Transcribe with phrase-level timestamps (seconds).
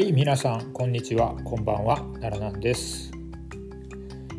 [0.00, 1.36] はい皆さんこんにちは。
[1.44, 1.96] こんばんは。
[2.22, 3.10] 奈良なんです。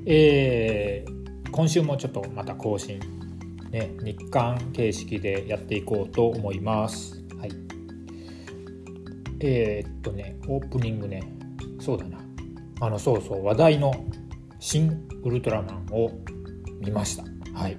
[0.08, 3.00] えー、今週もちょっとまた更新
[3.70, 7.24] ね日刊形式でやっていこうと思います。
[7.38, 7.52] はい。
[9.40, 11.32] えー、っとねオープニングね。
[11.80, 12.18] そうだな。
[12.80, 13.94] あのそうそう話題の
[14.58, 16.10] 「新ウルトラマン」を
[16.80, 17.24] 見ました。
[17.54, 17.78] はい。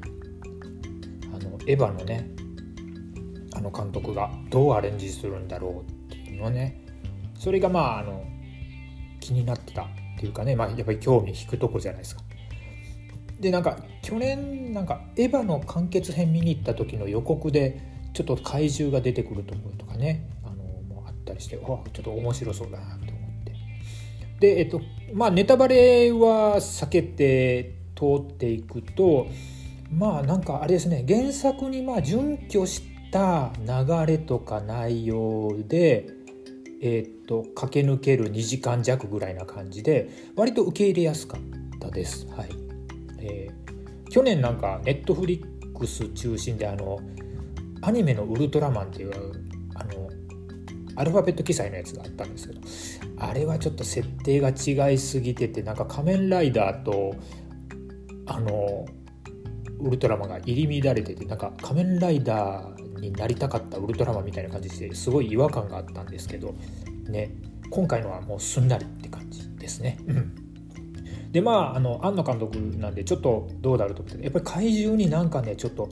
[1.34, 2.30] あのエヴァのね
[3.56, 6.81] あの監督がどうアレンジするんだろうっていうのね
[7.42, 8.24] それがまああの
[9.18, 12.22] 気になってたっていうかね、まあ、やっぱり興味引くとこじゃないですか。
[13.40, 17.80] でなんか去年なんかエヴァの完結編見に行った時の予告で
[18.14, 20.62] ちょっと怪獣が出てくるところとかねあの
[20.94, 23.52] もあったりしてちょっと面白そうだなと思って
[24.38, 24.80] でえっと
[25.12, 29.26] まあネタバレは避けて通っていくと
[29.90, 36.21] まあなんかあれですね原作にまあ準拠した流れとか内容で
[36.84, 42.26] えー、っと駆け抜ける2時間弱ぐらいな感じで割と受け入れやすかったです。
[42.36, 42.48] はい
[43.20, 46.98] えー、去年なんかネットフリックス中心であの
[47.82, 49.12] アニメの「ウルトラマン」っていう
[49.74, 50.10] あの
[50.96, 52.60] アルファベット記載のやつがあったんですけど
[53.18, 57.14] あれはちょっと設定が違いすぎててなんか仮面ライダーと
[58.26, 58.86] あの
[59.78, 66.54] ウルトラマンが入り乱れててなんか仮面ライダーになりたかったウルトラマンみたいな感じですごい違和感があったんですけど
[67.08, 67.32] ね
[67.68, 69.98] 今回のはもうすんなりって感じですね。
[71.32, 75.88] でまああの庵野監督なんでちょっとどうだろうと思ってやっぱり怪獣になんかねちょっと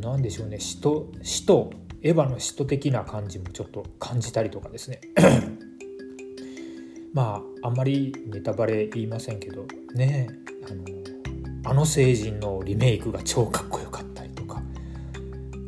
[0.00, 1.70] なんでしょうね使徒使徒
[2.02, 5.00] エヴァの使徒的な感じもちょっと感じたりとかですね。
[7.12, 10.28] まああんまりネタバレ言いませんけどね
[10.70, 10.84] あの
[11.70, 14.07] あの星人のリメイクが超かっこよかった。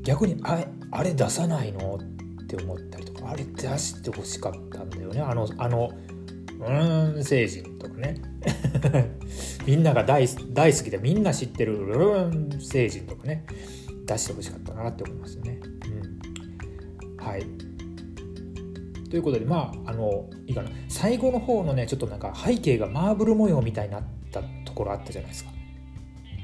[0.02, 1.98] 逆にあれあれ出さないの？
[1.98, 5.20] って思ったりとかあれ出してほしかったんだよね。
[5.20, 5.90] あのあの
[6.58, 8.20] うん星人とかね。
[9.66, 13.44] みんなが大大好きでみんな知ってるうん星人とかね。
[14.06, 15.60] 出してほしかったなって思いますね。
[17.18, 17.44] うん、はい。
[19.08, 20.70] ということでまああのいいかな。
[20.88, 24.02] 最後の方のねちょっとなんか背景がマーブル模様みたいになっ
[24.32, 25.50] たところあったじゃないですか。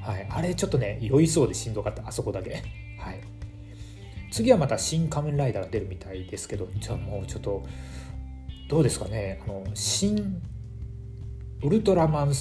[0.03, 2.07] はい、あれちょっとね酔いそうでしんどかった。
[2.07, 2.63] あそこだけ。
[4.37, 7.65] 次はまた新仮面ライダーが出るみたいですけどじゃあもうちょっと
[8.69, 9.41] どうですかね。
[9.47, 10.43] あの新
[11.63, 12.33] ウルトラマンう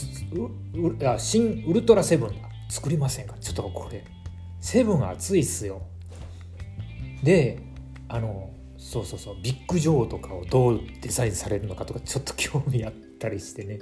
[1.07, 2.35] あ新ウルトラセブン
[2.69, 3.37] 作りませんか？
[3.39, 4.03] ちょっとこれ
[4.59, 5.83] セブン熱いっすよ。
[7.23, 7.61] で
[8.09, 13.79] あのそうそうそうビッグ・ジョーとかをどうデザインされるのかとかちょっと興味あったりしてね。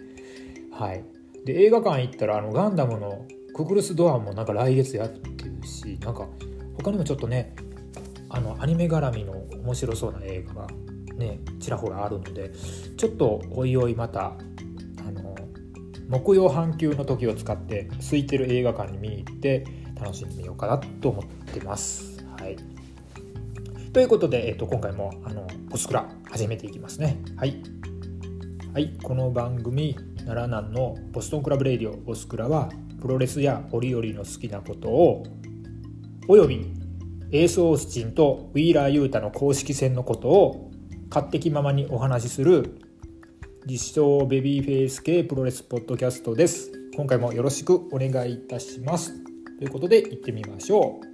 [0.71, 1.03] はい。
[1.45, 3.25] で映画館行ったらあのガンダムの
[3.55, 6.27] ククルス・ドアもなんか来月やるっていうしなんか
[6.77, 7.55] 他にもちょっとね
[8.33, 9.33] あのアニメ絡みの
[9.63, 10.67] 面白そうな映画が
[11.15, 12.51] ねちらほらあるので
[12.97, 14.33] ちょっとおいおいまた
[15.07, 15.35] あの
[16.09, 22.25] 木曜半休の時を使って空いてる映画館に見に行って楽しんでみようかなと思ってます。
[22.39, 22.57] はい、
[23.93, 27.21] ということで、えー、と今回もあのポスクラ始めていきますね。
[27.37, 27.61] はい、
[28.73, 29.95] はい、この番組
[30.25, 32.69] 奈良南のボストンクラブレディオボスクラは
[32.99, 35.23] プロレスや折々の好きなことを
[36.27, 36.82] および
[37.33, 40.71] エース・オースチンとウィーラー・ユータの公式戦のことを
[41.09, 42.77] 勝手気ままにお話しする
[43.65, 46.71] 実証ベビーフェイス系プロレスポッドキャストです。
[46.95, 49.13] 今回もよろしくお願いいたします。
[49.57, 51.13] ということで行ってみましょう。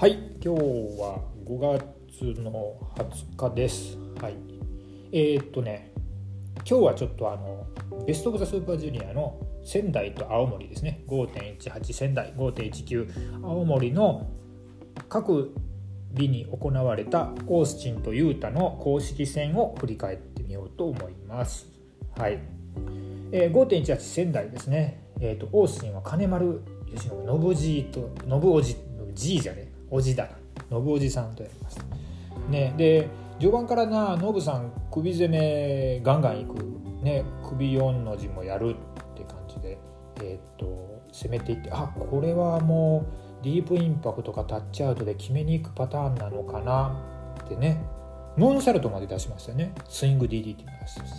[0.00, 0.14] はい、
[0.44, 0.60] 今日
[0.98, 3.96] は5月の20日です。
[4.20, 4.55] はい。
[5.12, 5.92] えー、っとね
[6.68, 7.66] 今日はちょっとあの
[8.06, 14.30] ベスト・オブ・ザ・スーパージュニアの仙台と青森ですね5.18仙台5.19青森の
[15.08, 15.54] 各
[16.16, 21.66] 日に行われたオースチンとユータの公式戦を振り返ってみようと思います。
[22.16, 22.38] はい。
[23.32, 25.02] えー、5.18仙台ですね。
[25.20, 28.76] えっ、と、オースチンは金丸義信、信じと、信おじ、
[29.14, 30.30] じいじゃね、おじだな。
[30.70, 31.84] 信おじさんとやりました。
[32.50, 33.08] ね、で、
[33.38, 36.54] 序盤からなノブさん首攻めガンガンいく、
[37.02, 39.78] ね、首4の字もやるって感じで、
[40.16, 43.06] えー、っと攻めていってあこれはも
[43.40, 47.00] うディープインパクトかタッチアウトで決めに行くパターンなのかな
[47.44, 47.80] ってね。
[48.36, 49.72] ムーンサルトまで出しましたよね。
[49.88, 51.14] スイング DDT も出したし。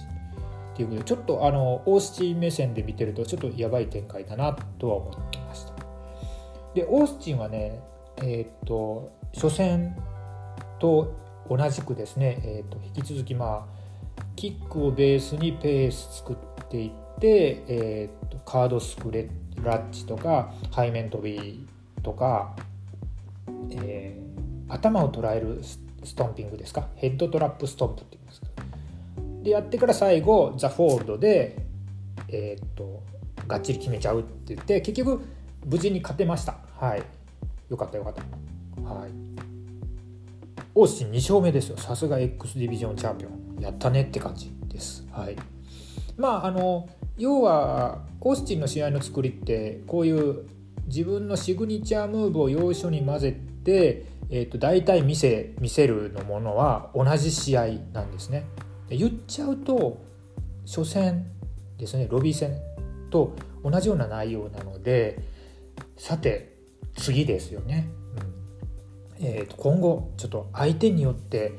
[0.74, 5.74] っていうことでちょっとあのオースチン目線で見てるとちょっとやばい展開だなとは思ってました。
[6.76, 7.82] でオースチンはね
[8.18, 9.96] えー、っと初戦
[10.80, 11.16] と
[11.50, 13.78] 同じくですね、えーと、引き続きまあ
[14.36, 16.36] キックをベースにペース作っ
[16.70, 19.30] ていって、えーと、カードスクレ
[19.64, 21.68] ラッチとか背面飛び
[22.04, 22.56] とか、
[23.72, 25.62] えー、頭を捉える
[26.04, 28.48] ストンピングですかヘッドトラップストンプって言いますか。
[29.44, 31.58] でやってから最後ザ・フォールドで
[32.30, 33.04] えー、っと
[33.48, 35.22] がっちり決めちゃうって言って結局
[35.66, 36.58] 無事に勝てました。
[36.80, 37.04] はい。
[37.70, 38.22] よかったよかった。
[38.90, 39.47] はい。
[40.80, 41.78] オースティン2勝目ですよ。
[41.78, 43.58] さすが X ディビジョンチャンピオン。
[43.60, 45.08] やったねって感じです。
[45.12, 45.36] はい。
[46.18, 46.88] まああの
[47.18, 50.46] 要はオースティンの試合の作りってこういう
[50.86, 53.32] 自分のシグニチャームーブを要所に混ぜ
[53.64, 58.46] て、えー、と大体見せ見せるのものは同じ試合なんですね。
[58.88, 58.96] で。
[58.96, 59.98] 言っちゃうと
[60.68, 61.26] 初戦
[61.80, 62.08] ですね。
[62.08, 62.56] ロビー戦
[63.10, 63.34] と
[63.64, 65.18] 同じような内容なので
[65.98, 66.56] さて
[66.94, 67.90] 次ですよね。
[69.20, 71.54] えー、と今後ちょっと相手によって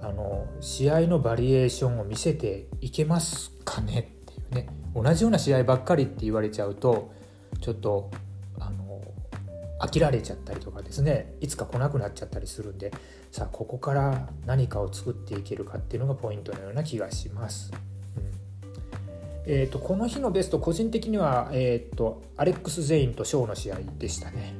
[0.00, 4.12] あの試合のバリエーションを見せていけますかね？
[4.22, 4.68] っていうね。
[4.94, 7.12] 同じような試合ばっかりって言われちゃうと
[7.60, 8.10] ちょっと
[8.58, 9.00] あの
[9.80, 11.34] 飽きられちゃったりとかですね。
[11.40, 12.92] いつか来なくなっちゃったりするんで。
[13.30, 17.72] さあここから何かを作っていけるかっていうのがポイントのような気がします。
[18.18, 18.30] うん。
[19.46, 24.54] えーと、この日のベスト個人的には、えーと、アレックス・ゼインとショーの試合でしたね。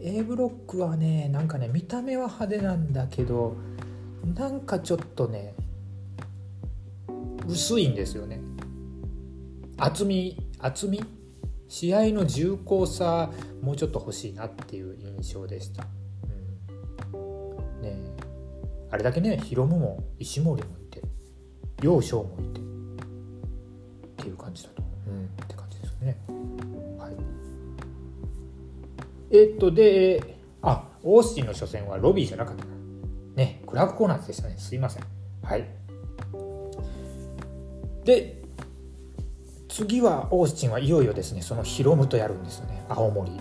[0.00, 3.56] A ブロックはねなんかね見た目は派手なんだけど
[4.34, 5.54] なんかちょっとね
[7.46, 8.40] 薄いんですよね。
[9.76, 11.04] 厚み厚み？
[11.68, 13.30] 試合の重厚さ
[13.62, 15.86] もうちょっと欲しいなっていう印象でした、
[17.12, 17.94] うん、ね
[18.90, 21.02] あれだけねヒロムも石森もいて
[21.82, 22.64] 楊翔もいてっ
[24.16, 26.16] ていう感じだと、うん、って感じですよね。
[29.30, 32.64] え、っとであオースティンの初戦はロビーじゃなかった
[33.36, 34.56] ねクラークコーナーズでしたね。
[34.58, 35.04] すいません。
[35.42, 35.68] はい。
[38.04, 38.42] で
[39.68, 41.42] 次はオースチンはいよいよですね。
[41.42, 42.84] そのヒロムとやるんですよね。
[42.88, 43.32] 青森。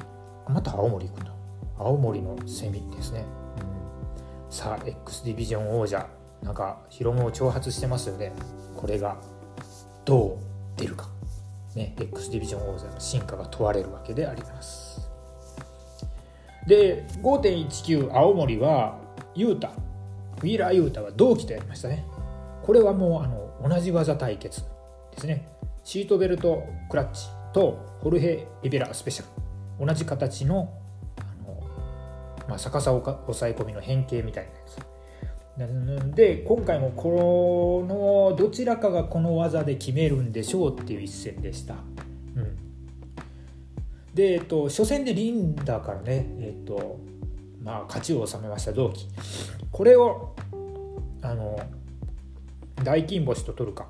[0.48, 1.34] また青森行くんだ。
[1.80, 3.26] 青森のセミですね、
[4.48, 6.08] うん、さあ X ディビジョン王者。
[6.44, 8.32] なんかヒロムを挑発してますよね。
[8.76, 9.18] これが
[10.06, 10.40] ど
[10.78, 11.08] う出るか。
[11.76, 14.87] ね X ディビジョン王者の進化が問われるわけであります。
[16.68, 19.00] で5.19青森は
[19.34, 22.06] ユータウィーラー・ユータは同期とやりましたね。
[22.64, 24.62] これはもうあの同じ技対決
[25.12, 25.48] ですね。
[25.84, 29.26] シートベルトクラッチとホルヘ・リベラスペシャ
[29.80, 29.86] ル。
[29.86, 30.74] 同じ形の
[31.18, 31.68] あの、
[32.50, 36.16] まあ、逆さを抑え込みの変形みたいなやつ。
[36.16, 41.76] で今回もこのどちらかがこの技で決めるんでしょうっていう一戦でした。
[44.18, 47.00] で、えっと、初戦でリンダからね、えっと
[47.64, 49.08] まあ、勝ちを収めました同期。
[49.72, 50.36] これを
[51.22, 51.60] あの
[52.84, 53.88] 大金星と取るか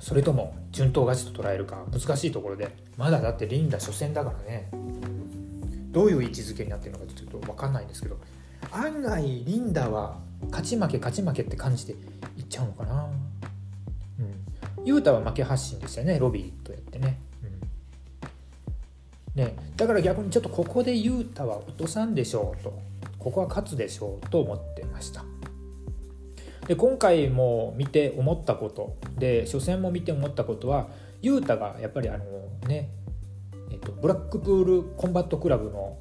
[0.00, 4.68] それとも順当勝ちと捉えるか難しいところでまだだってリンダ初戦だからね。
[5.92, 8.18] どういう位置づけになってるのかちょっと分かんないんですけど
[8.72, 10.18] 案外リンダは
[10.50, 13.06] 勝ち負け勝ち負けって感じでいっちゃうのかな。
[14.18, 14.84] うん。
[14.84, 17.20] 雄太は負け発進でしたねロビーとやってね,、
[19.34, 22.78] ねだから逆にちょっとここでユータは落とさんでしょうと
[23.18, 25.24] ここは勝つでしょうと思ってました。
[26.66, 30.88] で今回も見て思ったことで初戦も見て思ったことは
[31.20, 32.24] ユータがやっぱりあの
[32.68, 32.90] ね、
[33.70, 35.98] えっと、ブラックプールコンバットクラブの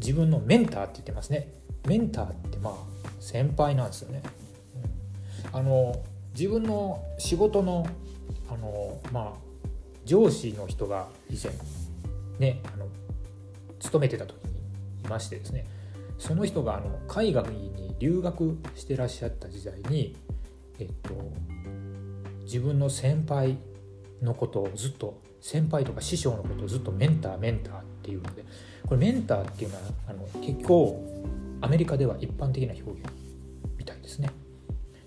[0.00, 1.52] 自分のメンターって言ってますね。
[1.86, 2.74] メンターってまあ
[3.20, 4.22] 先輩なんですよね、
[5.52, 6.02] うん、あの
[6.34, 7.86] 自分の仕事の
[8.50, 9.32] あのまあ
[10.04, 11.52] 上司の人が以前
[12.38, 12.88] ねあの
[13.80, 14.54] 勤めてた時に
[15.04, 15.66] いましてですね
[16.18, 20.16] その人があの海外に留学してらっしゃった時代に、
[20.78, 21.10] えっと、
[22.44, 23.58] 自分の先輩
[24.22, 28.44] のことをずっと先輩とか師匠のことをずっとメンターメンターっていうので
[28.86, 31.02] これメンターっていうのはあの結構
[31.60, 33.10] アメリカでは一般的な表現
[33.76, 34.30] みたいですね。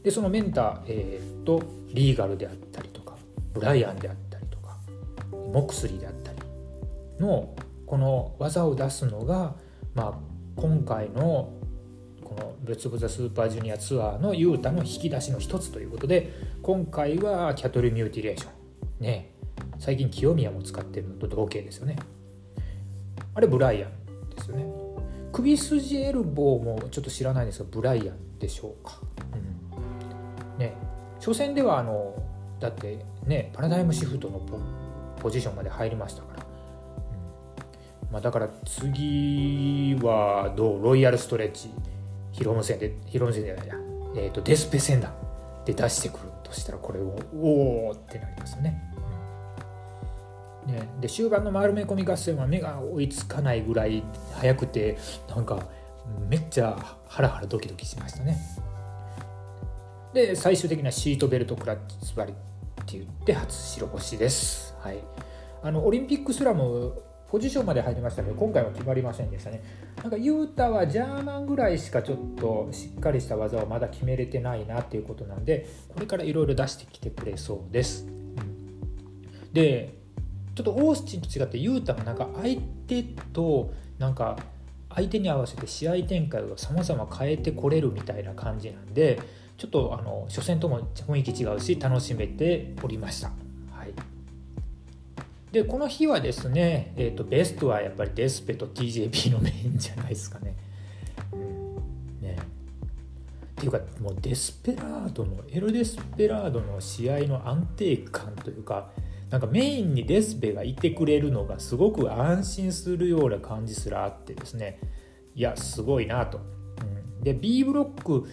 [0.04, 1.62] でそのメンター、えー、っと
[1.94, 3.16] リーガルであったりとか
[3.54, 4.78] ブライアンであったりとか
[5.32, 6.17] モクスリーであったり
[7.20, 7.56] の
[7.86, 9.56] この技を出すのが、
[9.94, 10.14] まあ、
[10.56, 11.54] 今回の
[12.24, 18.52] この「別ブ・ザ・スーパージュニアツアー」のユータの引き出しの一つということで今回はキャトルミューティレーション。
[19.04, 19.34] ね。
[19.80, 21.98] 最近清宮も使ってるのと同型ですよね。
[23.34, 24.66] あれブライアンですよね。
[25.32, 29.00] 首筋エルボーもちょっと知らないんですがブライアンでしょうか、
[30.56, 30.74] うん、ね。
[31.20, 32.16] 初戦ではあの
[32.60, 34.42] だってねパラダイムシフトの
[35.20, 36.47] ポジションまで入りましたから。
[38.12, 40.84] まあ、だから次はどう？
[40.84, 41.70] ロイヤルストレッチ。
[42.34, 43.74] ヒロム戦でヒロ戦じゃないや、
[44.16, 45.12] えーと、デスペ戦だ
[45.66, 48.80] で出してくるとしたらこれをおおってなりますよね、
[50.68, 54.04] ね、で終盤の丸め込み合戦は目が追いつかないぐらい
[54.36, 55.64] 速くてなんか
[56.30, 58.38] めっちゃハラハラドキドキしましたね。
[60.14, 62.36] で最終的なシートベルトクラッチ座りっ
[62.86, 65.00] て言って初白星です、はい、
[65.64, 69.62] あのオリンピックスラムポジションまで入りましたけど今回は決まりませんでしたね。
[70.02, 79.98] なんかユータはジャーマンぐらいしかちょっとしっかりした技をまだ決めれてないなっていうことなんでこれからいろいろ出してきてくれそうです、うん、で
[80.56, 84.38] ちょっとオースチンと違ってユータがなんか相手となんか
[84.94, 89.20] 相手に合わせて試合展開を様々変えてこれるみたいな感じなんで
[89.58, 93.30] ちょっとあの初戦とも雰囲気違うし楽しめておりました。
[93.72, 93.94] はい、
[95.52, 100.56] でこの日はですね、えーと、ベストはやっぱりデスペと TJP のメインじゃないですかね。
[102.22, 108.92] ねっていうかもうデスペラードのエル・デスペラードの試合の安定感というか
[109.30, 114.80] なんかメインにデスペがいてくれるのがすごく安心するような感じすらあってですね
[115.34, 116.40] いやすごいなと。
[116.40, 118.28] うん、で B ブロック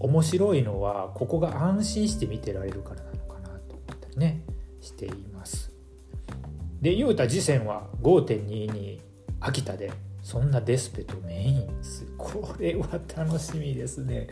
[0.00, 4.44] 面白いのはここが安心して見てられるからなのかなと思ったりね
[4.80, 5.27] しています。
[6.80, 9.00] で雄太次戦は5.22
[9.40, 9.92] 秋田で
[10.22, 11.68] そんなデスペとメイン
[12.16, 14.28] これは楽しみですね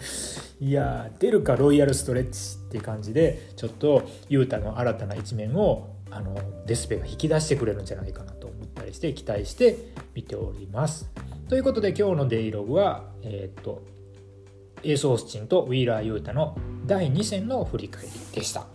[0.61, 6.37] いや出るかロイヤルストレッチっていう感じでちょっと雄太の新たな一面をあの
[6.67, 9.77] デスペが引き出してくれるんじゃないかなと思ったりして期待して
[10.15, 11.11] 見ております。
[11.49, 13.83] ということで今日のデイログは、えー、っと
[14.83, 18.67] エース・オースチンとウィーラー・ユータの第2戦の振り返りでした。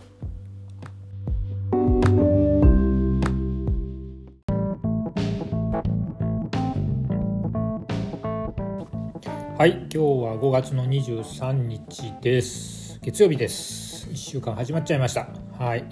[9.62, 12.98] はい今日は5月の23日です。
[13.00, 14.08] 月曜日です。
[14.08, 15.28] 1週間始まっちゃいました。
[15.56, 15.84] はい。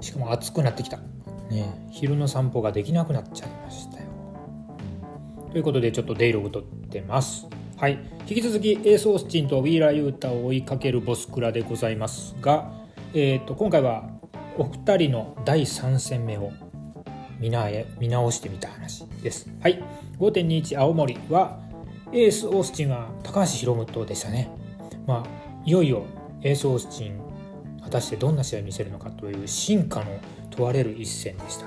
[0.00, 0.96] しかも暑くなってきた。
[1.50, 4.06] ね昼の散歩ができなくなっちゃいましたよ。
[5.52, 7.46] ということでちょっとデイログ撮ってます。
[7.76, 7.98] はい。
[8.26, 12.72] 引き続きエース・オースチンとウィーラー・ユータを追いかけるボスクラでございますが、
[13.12, 14.08] えーと、今回は
[14.56, 16.52] お二人の第3戦目を
[17.38, 19.50] 見直してみた話です。
[19.60, 19.84] はい。
[20.18, 21.67] 5.21青森は
[22.12, 24.50] エース・オースチンは高橋宏夢とでしたね。
[25.06, 26.04] まあ、いよいよ
[26.42, 27.20] エース・オースチン
[27.82, 30.18] 果たしてどんな試合を見せるのかという進化の
[30.50, 31.66] 問われる一戦でした。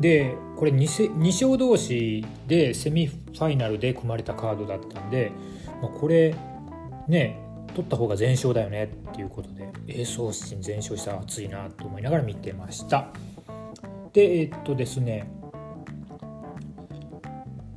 [0.00, 5.30] でこれ 2, 2勝同士でセミファイナルで組まれたカードだったんで、
[5.80, 6.34] まあ、これ
[7.08, 7.38] ね
[7.74, 13.08] 取った方が全勝だよねっていうことでエース・オースチン全勝したら熱いなと思いながら見てました。
[14.12, 15.30] でえっとですね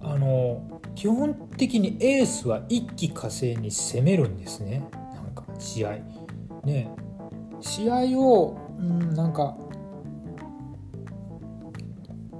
[0.01, 4.83] あの基本的にエースは一気火星に攻めるんですね。
[5.13, 5.97] なんか試合。
[6.63, 6.89] ね。
[7.61, 9.57] 試合をうんなんか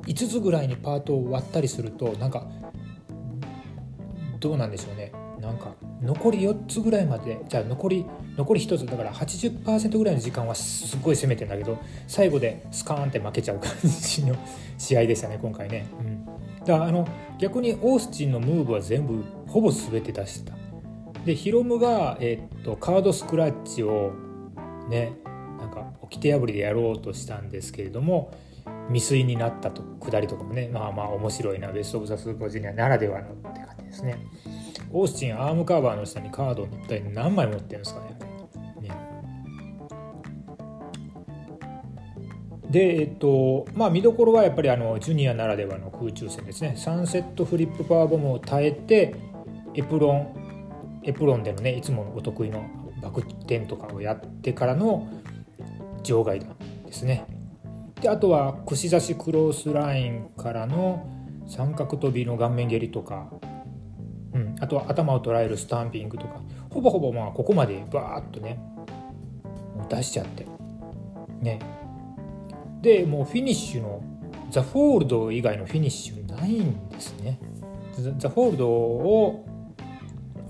[0.05, 2.47] 5つぐらいにパートを割ったりするとなんか
[4.39, 5.12] どうなんでしょうね。
[5.39, 8.05] なんか残り4つぐらいまでじゃあ残り
[8.38, 8.85] 残り1つ。
[8.85, 14.35] だから80%ぐらいの時間はすごい攻めてんだけど最後でスカーンって負けちゃう感じの
[14.77, 15.88] 試合でしたね今回ね。
[16.00, 16.25] うん。
[16.65, 17.07] だからあの
[17.38, 20.57] 逆にオースチンのムーブは全部ほぼ全て出してた。
[21.25, 24.13] でヒロムが、えー、っとカードスクラッチを
[24.89, 25.17] ね
[25.60, 28.31] なんか掟破りでやろうとしたんですけれども
[28.89, 29.81] 未遂になったと。
[30.00, 31.72] 下りとかもねまあまあ面白いな。
[31.72, 34.17] ベスト・オブ・ザ・スーパージュニアならではのって感じですね。
[34.91, 38.15] オースチンアームカバーの下にカードを一体何枚持ってるんですかね。
[42.75, 46.74] で、えっとまあ、見どころはやっぱりあのジュニアならではの空中戦ですね。
[46.75, 49.15] サンセットフリップパワーボムを耐えて
[49.75, 52.65] エプロンエプロンでのねいつものお得意の
[53.01, 55.08] バク転とかをやってからの
[56.03, 56.53] 場外弾
[56.86, 57.25] ですね。
[58.01, 61.08] であとは串刺しクロースラインからの
[61.48, 63.32] 三角跳びの顔面蹴りとか、
[64.34, 68.60] うん、あとは頭を捉えるスタンピングとかほぼほぼまあここまでバーッとね
[69.88, 70.46] 出しちゃって
[71.39, 71.75] ね。
[72.86, 74.04] でもうフィニッシュの
[74.51, 77.39] ザ・フォールド以外のフィニッシュないんですね。
[78.20, 79.44] ザ・フォールドを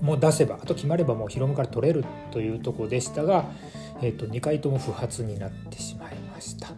[0.02, 3.46] もう出せばあと決まればもうヒロムから取れるというとこでしたが、
[4.02, 6.68] えー、と2回とも不発になってしまいました。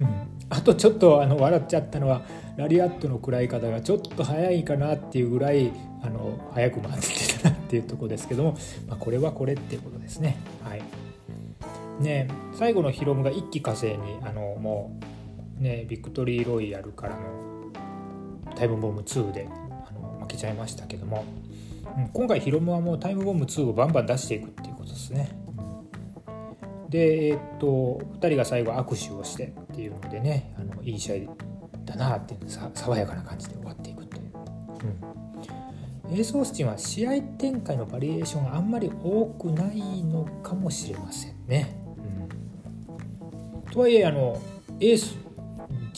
[0.00, 0.08] うん、
[0.48, 2.22] あとちょっとあの笑っちゃったのは
[2.56, 5.70] ラリアットの食らい方がちょっと早いかなっていうぐらい
[6.02, 8.56] あの早く回ってたなっていうとこですけども、
[8.88, 10.36] まあ、これはこれっていうことですね。
[10.64, 10.82] はい
[12.00, 14.98] ね最後のヒロムが一気火星にあのも
[15.58, 17.70] うねビクトリーロイヤルからの
[18.56, 19.48] タイムボム2で
[19.88, 21.24] あの負けちゃいましたけども、
[21.96, 25.30] うん、今回ヒロムはもうタイムボム2をバンバン出していくっていうことですね。
[26.88, 31.36] でえー、っと2人が最後握手をしてっていうのでねあのいい試合
[31.84, 34.22] だなっていうさ爽やかな感じで終わっていくっていう。
[36.08, 41.79] うん、エース・オースティンは試合展開のバリエーションがあんまり多くないのかもしれませんね。
[43.70, 44.40] とはいえあの
[44.80, 45.16] エース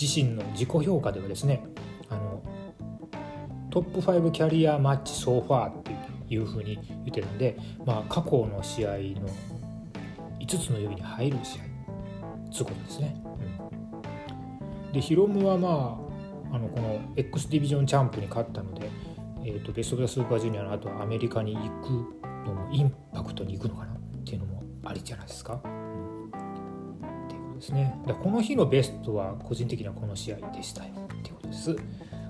[0.01, 1.65] 自身の自己評価ではですね
[2.09, 2.43] あの
[3.71, 5.93] トップ5キャリアマッチソーファーって
[6.29, 8.97] いうふうに言ってるんで、まあ、過去の試合の
[10.41, 11.63] 5つの指に入る試合
[12.53, 13.17] つうことですね。
[14.87, 15.99] うん、でヒロムはま
[16.51, 18.91] ああのこの X ディビジョンチャンプに勝ったので、
[19.43, 21.89] えーと、ベスト・オブ・スーパージュニアの後はアメリカに行く
[22.47, 25.82] のもインパクトに行くのかなっていうのもありじゃないですか。
[27.63, 27.97] ですね。
[28.07, 31.77] でこの日のベストは個人的にはこの試合でしたよっていうことです。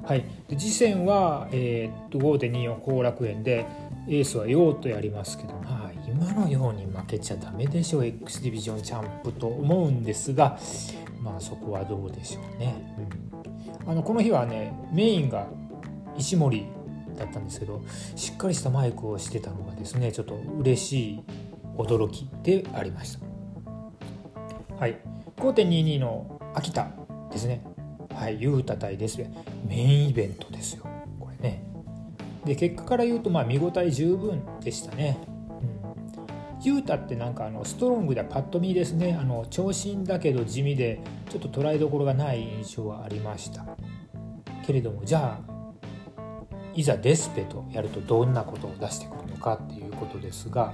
[0.04, 3.66] はい、で次戦は、えー、と5.24後楽園で
[4.08, 10.58] エースは用とやりますけどまあ今のように負けちゃダメでしょう X ディビジョンチャンプと思うんですが
[11.22, 12.74] まあそこはどうでしょうね。
[13.86, 15.46] うん、あのこの日はねメインが
[16.18, 16.66] 石森
[17.16, 17.80] だったんですけど
[18.16, 21.22] しっかりしたマイクをしてたのがですねちょっと嬉しい
[21.78, 23.32] 驚きでありました。
[24.78, 26.88] はい5.22の秋田
[27.32, 27.64] ですね。
[28.14, 29.18] はい雄太対です。
[29.18, 29.32] ね
[29.66, 30.86] メインイベントですよ。
[31.18, 31.64] これね。
[32.44, 35.18] で結果から言うとまあ見応え十分でしたね。
[36.60, 39.18] うん、ユータってなんかあのストロングではパッと見ですね。
[39.20, 43.66] あの長身だけど地味でちょっと捉えどころがない印象はありました。
[44.64, 45.52] けれどもじゃあ
[46.72, 50.72] いざデスペとやるとどんなことを出してくるのかっていうことですが、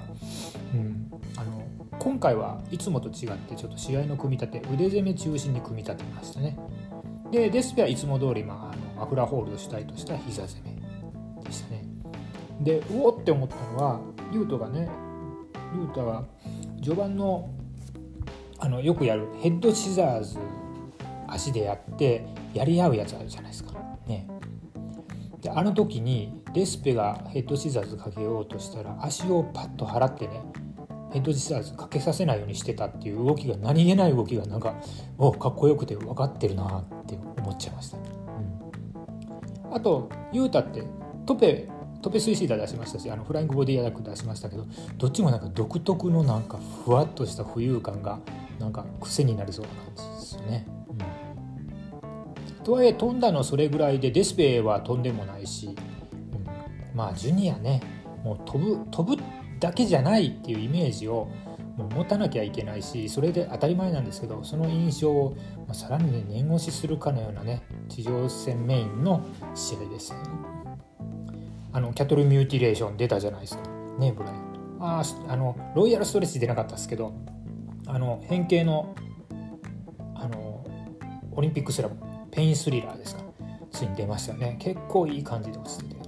[0.75, 1.58] うん、あの
[1.99, 6.59] 今回はいつもと違ってちょっと試合の組み立て腕攻め中心に組み立てましたね。
[7.31, 11.85] でデスペはいつも通り、まあ、あのマフラホールド主体とした膝攻めでしたね。
[12.61, 14.01] でうおって思ったのは
[14.33, 14.89] リュートがね
[15.75, 16.25] リュートが
[16.83, 17.51] 序盤の
[18.59, 20.39] あのよくやるヘッドシザーズ
[21.29, 23.73] 足でやってやり合うやつあるじゃないですか。
[24.07, 24.27] ね。
[25.41, 30.43] であの時にデスペがヘッドシザーズかけようとしたら足をパッと払ってね
[31.13, 34.75] ヘッドシザーズかけさせないようにしてたっていう動きが何気ない動きがなんか
[35.17, 38.01] おかっこよくて分かってるなって思っちゃいました、う
[39.71, 40.83] ん、あとユータって
[41.27, 41.69] トペ
[42.01, 44.67] トペスイシーダー出しましたしあのフライングボディアタック出しましたけど
[44.99, 48.21] どっちもなんか独特のなんかふわっとした浮遊感が
[48.59, 50.67] なんか癖になりそうな感じですよね。
[52.59, 55.77] うん、とはいえ飛んだのそれぐらいでデスペは飛んでもないし、うん、
[56.97, 57.83] まあジュニアね
[58.23, 59.23] もう飛ぶ飛ぶ
[59.59, 61.29] だけじゃないっていうイメージを
[61.95, 65.37] 持たなきゃいけないしそれで当たり前なんですけどその印象を
[65.73, 70.21] さらにね念押しするかのようなね地上戦メインの試合でしたね。
[71.73, 73.63] あのキャトルミューティレーション出たじゃないですか。
[73.99, 74.49] ねブライアン
[74.81, 77.13] ああのロイヤルストレッチ出なかったですけど
[77.87, 78.95] あの変形の
[80.15, 80.67] あの
[81.33, 81.97] オリンピックスラム
[82.31, 83.23] ペインスリラーですか。
[83.71, 84.57] ついに出ましたよね。
[84.59, 86.08] 結構いい感じで落ちてて。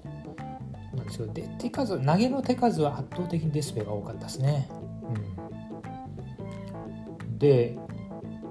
[0.95, 4.69] なんですけどで手数投げの手数は圧倒的にデスペが多かったですね、
[7.23, 7.79] うん、で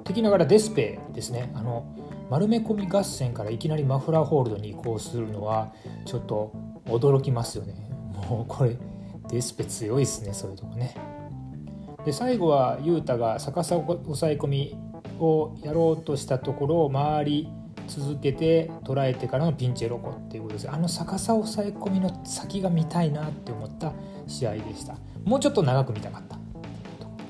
[0.06, 1.52] 敵ながらデスペですね。
[1.54, 1.86] あの
[2.32, 5.74] 丸め込み合戦からいきなりマフラーホールドに移行するのは
[6.06, 6.52] ちょっと
[6.86, 7.90] 驚きますよね。
[8.30, 8.76] もうこれ
[9.30, 10.96] デスペ強いですねそういうとこね。
[12.06, 14.78] で最後は雄太が逆さ抑え込み
[15.20, 17.50] をやろうとしたところを回り
[17.90, 23.94] 続けて捉えてからのピンチェロコっていうことですあの逆さ抑え込みの先が見たいなって思った
[24.28, 24.96] 試合でした。
[25.24, 26.38] もうちょっと長く見たかった。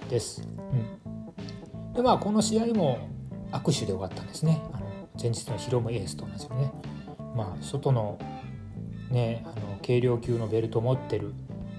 [0.10, 2.98] です、うん、でまあこの試合も
[3.52, 4.62] 握手で終わったんですね。
[4.74, 4.86] あの
[5.22, 6.72] 前日のヒロムエースと同じよね。
[7.36, 8.18] まあ外の
[9.12, 11.34] ね、あの軽量級のベルトを持ってる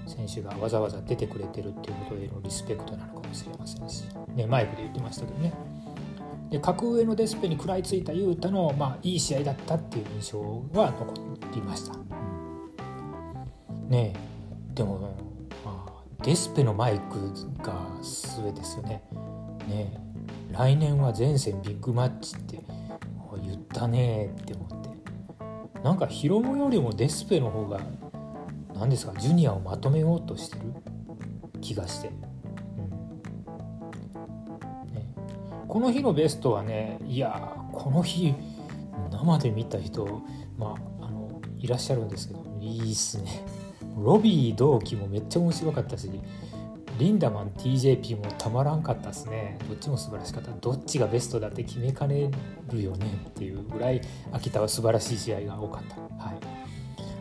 [0.05, 4.03] 選手がわざわざ出てくれてるっていうことへのリスペクトなのかもしれませんし、
[4.35, 5.53] ね、マイクで言ってましたけどね。
[6.51, 10.39] で格上のデスペに食らいついた雄太の、まあ、いい試合だったっていう印象
[10.73, 11.13] は残
[11.55, 11.97] りました、
[13.87, 14.13] ね
[14.73, 15.15] でも、
[15.63, 17.33] まあ、デスペのマイク
[17.63, 19.03] が全ですよね。
[19.67, 19.97] ね
[20.51, 22.59] 来年は前線ビッグマッチって
[23.43, 25.81] 言ったねって思って。
[25.83, 27.79] なんかヒロムよりもデスペの方が
[28.75, 30.73] 何ですかジュニアをまとめようとしてる
[31.61, 32.11] 気がして、
[35.71, 38.35] この日のベストはねいやこの日
[39.09, 40.21] 生で見た人
[40.57, 43.45] まああのいらっしゃるんですけどいいっすね。
[43.97, 46.09] ロビー同期もめっちゃ面白かったし
[46.99, 49.57] リンダマン TJP もたまらんかったですね。
[49.69, 50.51] どっちも素晴らしかった。
[50.51, 52.29] どっちがベストだって決めかね
[52.69, 54.01] るよねっていうぐらい
[54.33, 56.33] 秋田は素晴らしい試合が多かった、は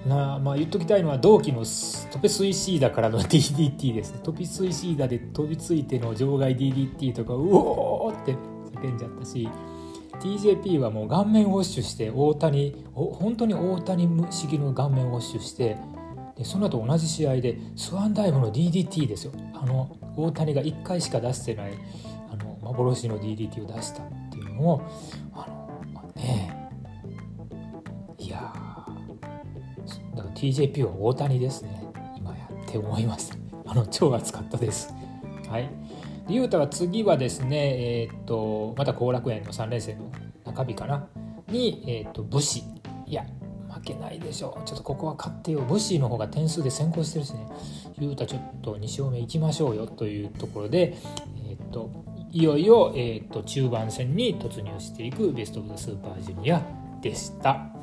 [0.04, 1.64] い、なまあ言っときたいのは同期の
[2.10, 4.18] トペスイシーダからの DDT ですね。
[4.24, 8.36] トピスイシーダで飛びついての場外 DDT とかうおーって
[8.78, 9.48] 叫んじゃったし
[10.20, 15.76] TJP はもう顔面ウォッシュして大谷本当に大谷茂の顔面ウォッシュして
[16.36, 19.32] でその後同じ試合でスワンダイブの DDT ですよ。
[19.54, 21.72] あの大谷が1回しか出してない
[22.30, 24.82] あの幻の DDT を出したっていうのを
[25.34, 25.46] あ
[25.94, 26.70] のね
[28.18, 28.52] いや
[30.16, 31.82] だから TJP は大谷ですね。
[32.16, 33.38] 今やって思います。
[33.66, 34.92] あの超熱かったです。
[35.48, 35.70] はい。
[36.30, 40.12] 雄太は次はですね、えー、っとまた後楽園の3連戦の
[40.44, 41.08] 中日かな？
[41.48, 42.62] に、えー、っと武士。
[43.06, 43.24] いや
[43.68, 44.64] 負けないでしょう。
[44.64, 45.60] ちょっとここは勝ってよ。
[45.62, 47.46] 武士の方が点数で先行してるしね。
[47.98, 50.96] 雄太ちょっと2勝目いきましょうよというところで、
[51.48, 51.90] えー、っと
[52.30, 56.62] いよいよ、えー、っと中盤戦に突入していくベスト・オブ・ザ・スーパージュニア
[57.02, 57.79] でした。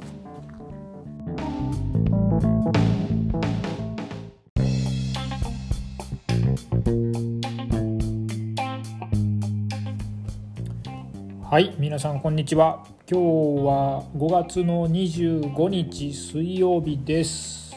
[11.58, 12.86] はい皆さんこんにちは。
[13.10, 13.26] 今日
[13.66, 17.76] は5月の25日水曜日です。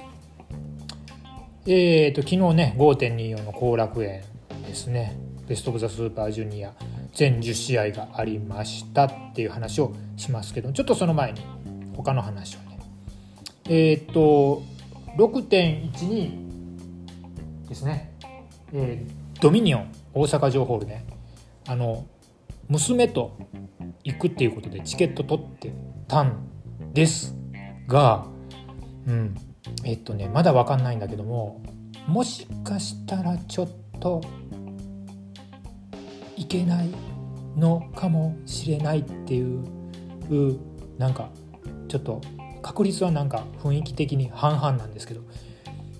[1.64, 4.22] えーと昨日ね5.24の後楽園
[4.66, 5.16] ですね。
[5.48, 6.74] ベスト・オブ・ザ・スーパージュニア
[7.14, 11.40] 全10試合がありましたっていう話をしますけどちょっとその前に
[11.96, 12.78] 他の話をね。
[13.64, 14.62] えっ、ー、と
[15.16, 18.12] 6.12ですね、
[18.74, 21.06] えー、ドミニオン大阪城ホールね。
[21.66, 22.04] あの
[22.70, 23.36] 娘と
[24.04, 25.74] 行くっていうことでチケット取って
[26.08, 26.48] たん
[26.94, 27.36] です
[27.86, 28.26] が
[29.06, 29.34] うん。
[29.84, 31.62] えっとねまだ分かんないんだけども
[32.06, 33.68] もしかしたらちょっ
[34.00, 34.20] と
[36.36, 36.88] いけない
[37.56, 39.64] のかもしれないっていう
[40.98, 41.30] なんか
[41.88, 42.20] ちょっと
[42.62, 45.22] 確率はなんか雰囲気的に半々なんですけど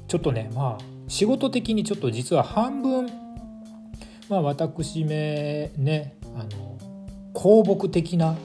[0.09, 3.07] ちょっとねまあ仕事的にちょっと実は半分
[4.29, 6.79] まあ私めねあの
[7.33, 8.37] 公木的な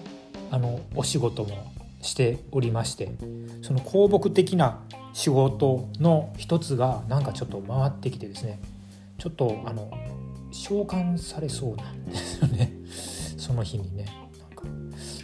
[0.51, 1.71] あのお仕事も
[2.01, 3.11] しておりまして
[3.61, 4.79] その公木的な
[5.13, 8.59] 仕事の一つがなんかちょっと回ってきてですね
[9.17, 9.89] ちょっとあの
[10.51, 12.71] 召喚されそうなんですよね。
[13.37, 14.05] その日にね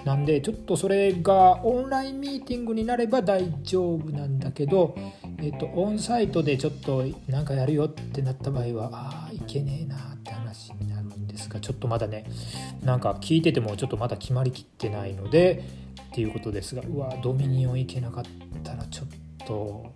[0.05, 4.95] なんでちょっとそれがオンラインミーティングになれば大丈夫なんだけど、
[5.37, 10.90] えっと、オンサイトでちょっとなんかやるよってなった場合はああいけねえなって話に
[11.51, 12.25] がちょっとまだね
[12.83, 15.63] なんか聞いててもちょっとまだ決まりきってないので
[16.11, 18.23] っていうことですがうわドミニオン行けなかっ
[18.63, 19.07] たらちょっ
[19.45, 19.91] と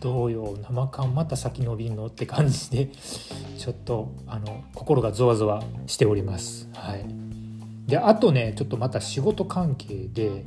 [0.00, 2.86] どうよ生感また先伸びんのって感じで
[3.58, 6.68] ちょっとあの心がゾワゾワしております。
[6.74, 7.06] はい。
[7.86, 10.44] であとねちょっとまた仕事関係で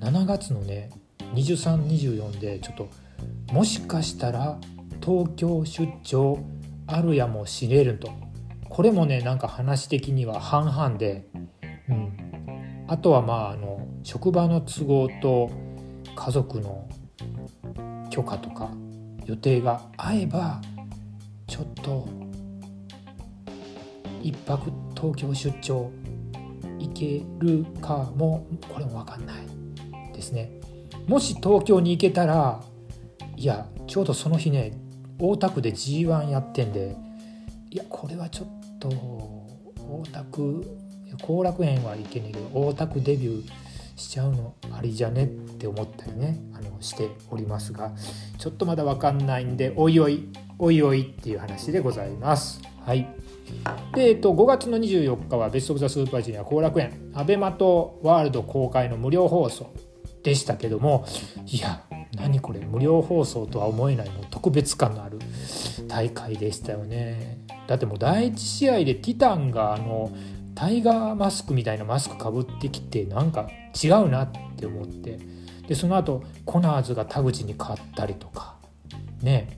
[0.00, 0.90] 7月のね
[1.34, 2.88] 2324でちょっと
[3.52, 4.58] もしかしたら
[5.02, 6.38] 東京出張
[6.86, 8.10] あるやもしれると。
[8.70, 11.26] これもねなんか話的には半々で、
[11.88, 15.50] うん、あとはまああの職場の都合と
[16.14, 16.88] 家族の
[18.10, 18.70] 許可とか
[19.26, 20.62] 予定が合えば
[21.46, 22.08] ちょっと
[24.22, 25.90] 一泊東京出張
[26.78, 29.46] 行けるかもこれも分かんない
[30.14, 30.50] ですね。
[31.06, 32.62] もし東京に行けたら
[33.36, 34.72] いやちょうどその日ね
[35.18, 36.96] 大田区で G1 やってんで
[37.70, 40.66] いやこれはちょっと大田区
[41.22, 43.50] 後楽園は行けねえけど大田区デビュー
[43.96, 47.92] しちゃうのありじゃねって思ったりねあのしておりますが
[48.38, 52.60] ちょっとまだ分かんないんでおいおいおいおいっていう話でございます。
[52.84, 53.08] はい。
[53.94, 57.10] で、えっと、5月の24日はベスト・オブ・ザ・スーパージュニア後楽園。
[57.14, 59.72] アベマとワールド公開の無料放送
[60.22, 61.06] でしたけども
[61.46, 61.82] いや
[62.14, 65.18] 何これ無料放送とは思えないもう特別感のある
[65.88, 67.38] 大会でしたよね。
[67.70, 70.10] だってもう第1試合でティタンがあの
[70.56, 73.48] タイガーマスクみたいなマスクかぶってきてなんか
[73.80, 75.20] 違うなって思って
[75.68, 78.56] でその後コナーズが田口に勝ったりとか
[79.22, 79.56] ね。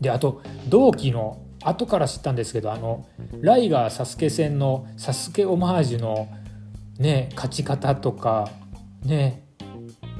[0.00, 3.06] であと同期の後から知ったんですけどあの
[3.42, 6.28] ライガーサスケ戦のサスケオマージュの
[6.98, 8.48] ね勝ち方とか
[9.04, 9.44] ね。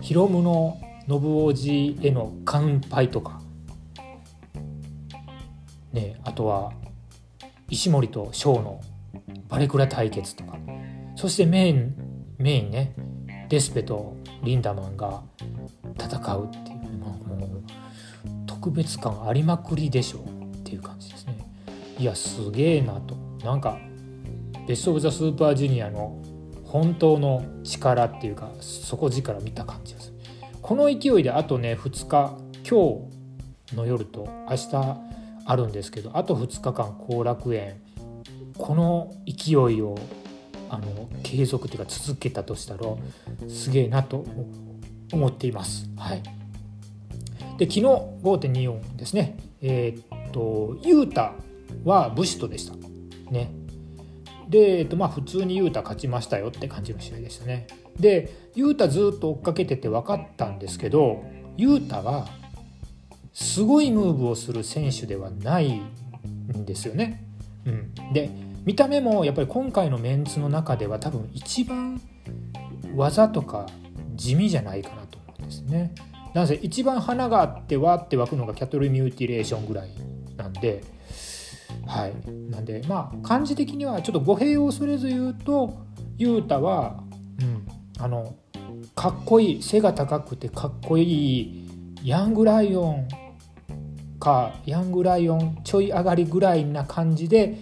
[0.03, 3.46] ヒロムの信王子への乾杯とか。
[5.97, 6.73] ねあとは
[7.69, 8.81] 石森と翔の
[9.49, 10.59] バレクラ対決とか。
[11.17, 11.95] そしてメイン
[12.39, 12.95] メインね
[13.49, 15.23] デスペとリンダマンが
[15.99, 21.39] 戦うっていうもう特別感ありまくりでしょうっていう感じですね。
[21.99, 23.17] いやすげえなと。
[23.43, 23.79] なんか
[24.69, 26.21] ベスト・オブ・ザ・スーパージュニアの
[26.65, 30.13] 本当の力っていうか底力見た感じです
[30.61, 32.37] この勢いであとね2日
[32.69, 33.09] 今
[33.71, 35.06] 日の夜と明日
[35.47, 37.81] あるんですけどあと2日間後楽園
[38.59, 39.97] この勢いを
[40.69, 42.83] あの継続っていうか続けたとしたら
[43.49, 44.25] すげえなと
[45.13, 45.89] 思っています。
[45.97, 46.23] はい、
[47.59, 51.31] で昨日5.24ですねえー、っと雄太
[51.85, 52.75] はブシトでした。
[53.31, 53.51] ね。
[54.49, 57.67] で、えっと、まあ普通に雄太勝ちましたよって感じの試合でしたね。
[57.99, 61.25] で雄太ずっと追っかけてて分かったんですけど
[61.57, 62.29] 雄太は
[63.37, 67.23] すごいムーブをする選手ではないんですよね。
[67.67, 68.31] うん、で
[68.65, 72.01] 見た目もやっぱり今回のメンツの中では多分一番
[72.95, 73.67] 技とか
[74.15, 75.95] 地味じゃないかなと思うんですね。
[76.33, 79.91] なぜ一番花があってわって湧くのがキャトルミューティレーションぐらい
[80.39, 80.83] なんで
[81.87, 82.15] はい
[82.51, 85.77] なんでまあ漢字的にはちょっと語弊を恐れず言うと
[86.17, 87.03] 雄太は、
[87.43, 87.69] うん、
[87.99, 88.35] あの
[88.95, 91.69] かっこいい背が高くてかっこいい
[92.03, 93.09] ヤングライオン
[94.19, 97.59] かヤングライオンちょい上がりぐらいな感じで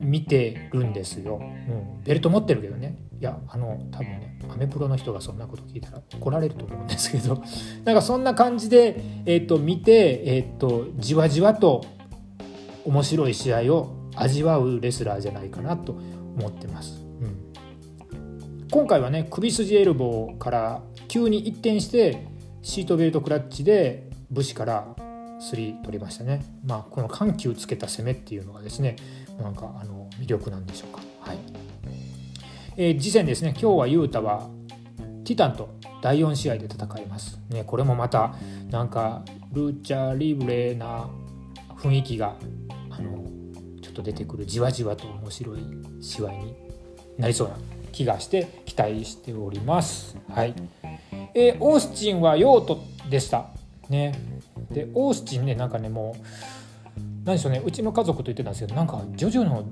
[0.00, 2.98] 見てるんですよ、うん、ベルト持ってるけどね。
[3.20, 7.42] いやあの多分ねアメプロの人がそんなこと聞いたら怒られると思うんですけど。
[7.84, 11.84] なんかそんな感じで、えーと、見て、えーと、じわじわと
[12.84, 15.96] 面白い試合を味わうレスラーじゃないかなと
[16.36, 17.04] 思ってます。
[17.20, 22.26] うん、今回はね首筋エルボーから急に一転して
[22.62, 24.96] シートベルトクラッチで武士から
[25.40, 26.44] 3取りましたね。
[26.64, 28.96] まあこの緩急つけた攻めっていうのがですね
[29.38, 31.02] なんかあの魅力なんでしょうか。
[31.20, 31.38] はい
[32.76, 34.48] えー、次戦ですね今日は雄太は
[35.24, 37.40] ティタンと第4試合で戦います。
[37.48, 38.34] ね、これもまた
[38.70, 41.08] なんかルーチャーリブレな
[41.78, 42.36] 雰囲気が
[42.90, 43.24] あの
[43.80, 45.60] ちょっと出てくるじわじわと面白い
[46.00, 46.54] 試合に
[47.18, 47.56] なりそうな
[47.92, 50.18] 気がして期待しております。
[50.28, 50.54] はい。
[51.34, 53.46] えー、オースチンは用途でした。
[53.88, 54.33] ね。
[54.70, 59.64] でオースチンねなんかねもう何でしょうねうちの家族と言ってたんですけどなんかジョジョの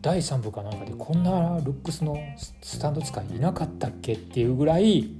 [0.00, 2.16] 第3部かなんかでこんなルックスの
[2.62, 5.10] スタンド使いいなかったっけっていうぐらい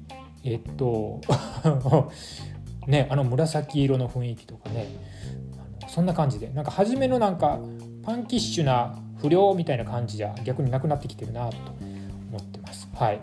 [0.44, 1.21] えっと
[2.87, 4.87] ねあの紫色の雰囲気とかね
[5.81, 7.59] あのそんな感じでなんか初めのなんか
[8.05, 11.57] パンキッシュな不良みたいな感じじゃ逆になくなってきてるなと
[12.31, 12.88] 思ってます。
[12.94, 13.21] はい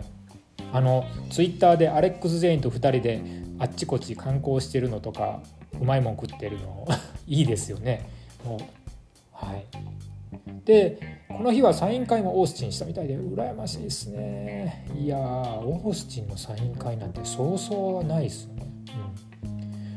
[0.72, 3.22] あのツイッターでアレックス・ゼインと2人で
[3.58, 5.40] あっちこっち観光してるのとか
[5.80, 6.86] うまいもん食ってるの。
[7.26, 8.08] いいですよね。
[8.44, 8.58] もう。
[9.32, 9.64] はい。
[10.64, 14.86] でこの日はサイン会もオースチンしたみたいで羨ましいですね。
[14.98, 18.66] いやオースチンのサイン会なんてそうそうないですね、
[19.44, 19.46] う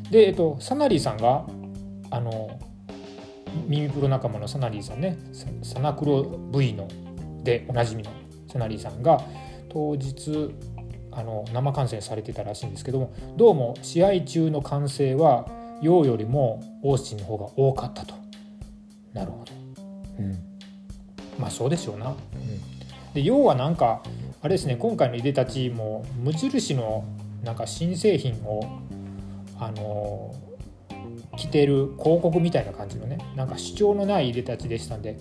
[0.08, 1.46] ん、でえっとサナリーさんが
[2.12, 2.52] あの
[3.68, 5.18] 耳プロ仲間のサナリーさんね。
[5.64, 6.88] サナクロ V の
[7.44, 8.12] でおなじみの
[8.48, 9.22] サナリーさんが
[9.70, 10.54] 当日
[11.12, 15.48] あの生観戦されてたらしいんですけどもどうも試合中の歓声は
[15.82, 18.14] 陽よりもオースチンの方が多かったと。
[19.14, 19.52] なるほど。
[20.20, 20.50] うん。
[21.40, 24.04] まあそうでしょうな、うん、で要はなんか
[24.42, 27.06] あれですね今回のいでたちも無印の
[27.44, 28.82] なんか新製品を
[29.58, 30.36] あの
[31.38, 35.20] 着てる広告みたいな感じのねなんか主張のないいでたちでしたんで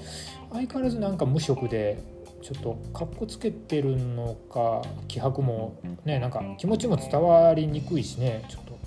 [0.52, 2.02] 相変わらずなんか無色で
[2.42, 8.77] ちょっとかっこつけてるのか気迫もねなんか気持ちも伝わりにくいしねちょっと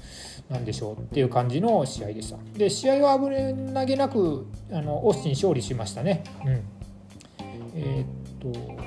[0.52, 2.38] なんでしょうっていう感じの試合でした。
[2.58, 3.30] で試合は危
[3.74, 6.24] なげなくあのオースティン勝利しましたね。
[6.46, 6.64] うん。
[7.74, 8.78] えー、っと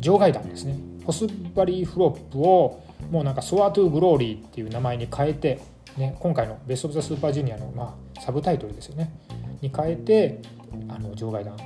[0.00, 0.76] 場外弾ですね。
[1.04, 5.60] ホスバリーフロップをもうなんか Soar to Glory っていう名前に変えて、
[5.96, 9.12] ね、今回のベスト・オブ・ザ・スーパージュニアの、まあ、サブタイトルですよね。
[9.62, 10.40] に変えて
[10.88, 11.56] あの場外弾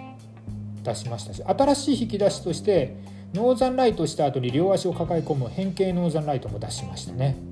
[0.82, 2.96] 出しましたし新しい引き出しとして
[3.34, 7.51] ノーザンライトした後に両足を抱え込む変形ノーザンライトも出しましたね。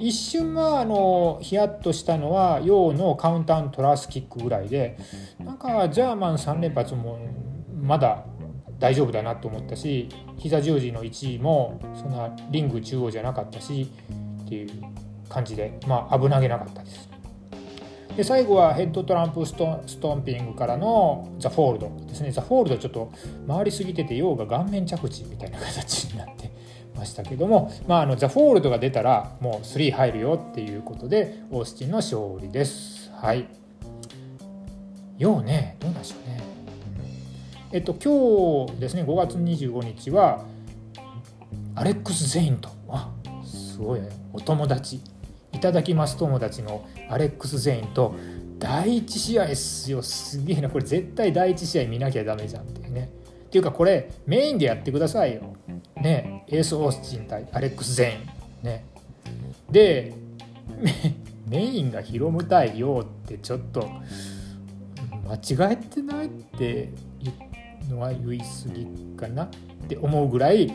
[0.00, 4.96] 一瞬はあのヒヤッとしたのはヨーのカウンターのトラスキックぐらいで
[5.38, 7.18] なんかジャーマン3連発も
[7.80, 8.24] まだ
[8.78, 13.90] 大丈夫だなと思ったし膝十字の位置もそんなリング中央じゃなかったし
[14.42, 14.70] っていう
[15.28, 17.08] 感じでまあ危なげなかったです。
[18.16, 23.12] で最後はヘッドトラップスト、ストンピングからのザ・フォールドですねザ・フォールドちょっと
[23.46, 26.47] 回りすぎててヨーが顔面着地みたいな形になって
[26.98, 33.10] ましたけども、まあ、あのザ・フォールドが出たらもう3入るよっていうことでオースティンの勝利です。
[33.12, 33.46] はい。
[35.16, 35.76] ようね。
[35.80, 36.42] どうなんでしょうね、
[37.70, 40.44] うん、えっと今日ですね5月25日は
[41.74, 42.68] アレックス・ゼインと。
[42.86, 43.10] わ
[43.44, 44.08] すごいね。
[44.32, 45.00] お友達。
[45.52, 48.14] いただきます友達のアレックス・ゼインと
[48.58, 50.02] 第1試合っすよ。
[50.02, 50.68] すげえな。
[50.68, 53.10] これ絶対第1試合見なきゃダメじゃんっていうね。
[53.46, 55.54] っていうかこれメインでやってくださいよ。
[55.96, 56.37] ね。
[56.50, 58.18] エース・オースチン対アレックス・ゼ
[58.62, 58.84] インね。
[59.70, 60.14] で
[61.48, 63.88] メインがヒロム対ヨウってちょっと
[65.26, 67.28] 間違えてないってい
[67.88, 69.48] うのは言い過ぎかなっ
[69.88, 70.72] て思うぐらい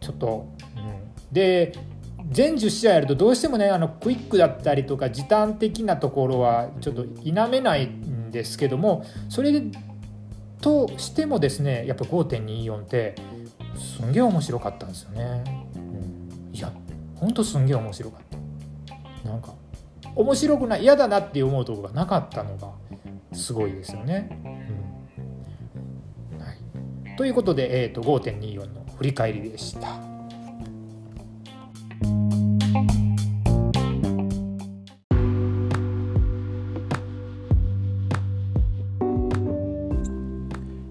[0.00, 1.72] ちょっと、うん、で
[2.30, 9.62] 全10試合やるとどうしてもねあのクイックだったりとか時短的なところはちょっと否めないんですけどもそれ
[10.60, 13.14] としてもですねやっぱ5.24って
[13.76, 15.44] すんげえ面白かったんですよね。
[15.76, 15.78] う
[16.52, 16.72] ん、いや
[17.14, 19.28] ほんとすんげえ面白かった。
[19.28, 19.54] なんか
[20.14, 22.70] 面白くない嫌だなって思うとこがなかったのが
[23.32, 24.40] すごいですよね。
[24.44, 24.48] う
[26.38, 29.88] んはい、ということで、えーと、5.24の振り返りでした。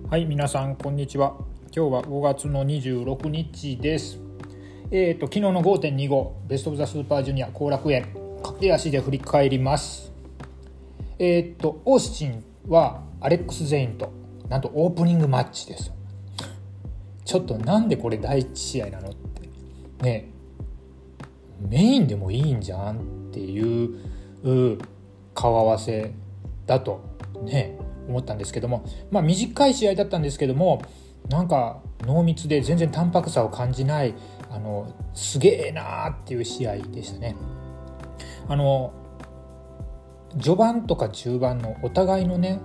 [0.09, 1.35] はい、皆さんこんにちは。
[1.73, 4.19] 今日は5月の26日です。
[4.91, 8.05] えっ、ー、と昨日の5.25ベストオブザスーパージュニア後楽園
[8.43, 10.11] 駆け足で振り返ります。
[11.19, 14.11] えっ、とオースチンはアレックス・ゼインと
[14.49, 15.91] なんとオープニングマッチです
[17.23, 19.49] ちょっとなんでこれ第1試合なのって
[20.03, 20.29] ね
[21.59, 23.01] メインでもいいんじゃんっ
[23.31, 24.77] ていう
[25.33, 26.11] 顔合わせ
[26.67, 27.01] だと
[27.43, 30.83] ね思ったんですけどもまあ短い試合だったんですけども
[31.29, 34.13] なんか濃密で全然淡白さを感じない
[34.49, 37.35] あのすげえなーっていう試合でしたね。
[38.47, 38.93] あの
[40.39, 42.59] 序盤とか中盤のお互いのね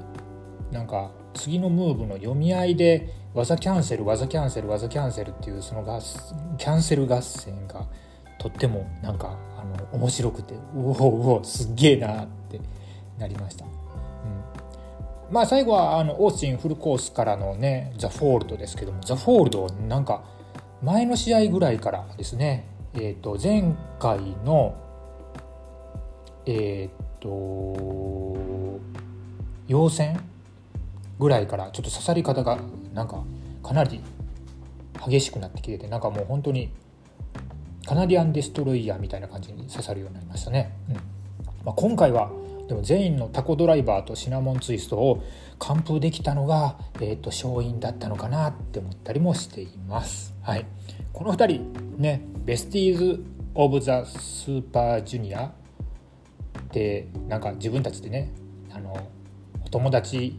[0.70, 6.00] なんか次のムーブの読み合いで技キャンセル技キャンセル技キャンセルっていうその合
[6.58, 7.86] キャンセル合戦が
[8.38, 12.60] とってもなんかあの面白くてうおうおすっげえなって
[13.18, 13.69] なりました。
[15.30, 20.24] まあ最後はあのオースティンフルコースからのねザ・フォールドですけどもザ・フォールドなんか
[20.82, 24.74] 前の試合ぐらいからですねえっ、ー、と前回の
[26.46, 28.80] えっ、と
[29.68, 30.20] ヨー戦
[31.18, 32.58] ぐらいからちょっと刺さり方が
[32.92, 33.22] なんか
[33.62, 34.02] かなり
[35.06, 36.72] 激しくなってきててなんかもう本当に
[37.86, 40.76] カナディアンデストロイヤーみたいな感じに刺さるようになりましたね。
[40.88, 40.94] うん
[41.64, 42.30] まあ、今回は
[42.70, 45.24] でもゼインのタコドライバーとシナモンツイストを
[45.58, 50.32] 完封できたのが、えーと、勝因だったのかなって思ったりもしています。
[50.40, 50.64] はい、
[51.12, 53.24] この2人ねベスティーズ・
[53.56, 55.52] オブ・ザ・スーパージュニアっ
[56.70, 58.30] てなんか自分たちでね
[58.72, 58.96] あの
[59.66, 60.38] お友達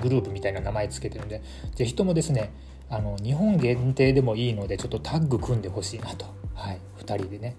[0.00, 1.42] グループみたいな名前つけてるんで
[1.74, 2.52] 是非ともですね
[2.88, 7.56] あの日本限定でもいいのでちょっとタッグ組んでほしいなと、はい、2人でね。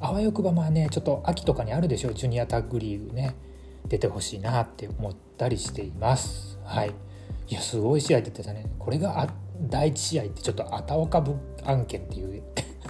[0.00, 2.14] あわよくばまあねちょっと秋とかにあるでしょう。
[2.14, 3.36] ジュニアタッグリーグね。
[3.86, 6.58] 出てほしいなって思ったりしています。
[6.64, 6.94] はい。
[7.48, 8.66] いやすごい試合出てたね。
[8.78, 9.28] これが
[9.68, 11.34] 第一試合ってちょっとあたおかぶ
[11.64, 12.42] 案件っていう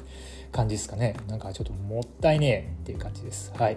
[0.53, 1.17] 感じですかね。
[1.27, 3.53] なんかちょっともったいねえっていう感じです。
[3.57, 3.77] はい。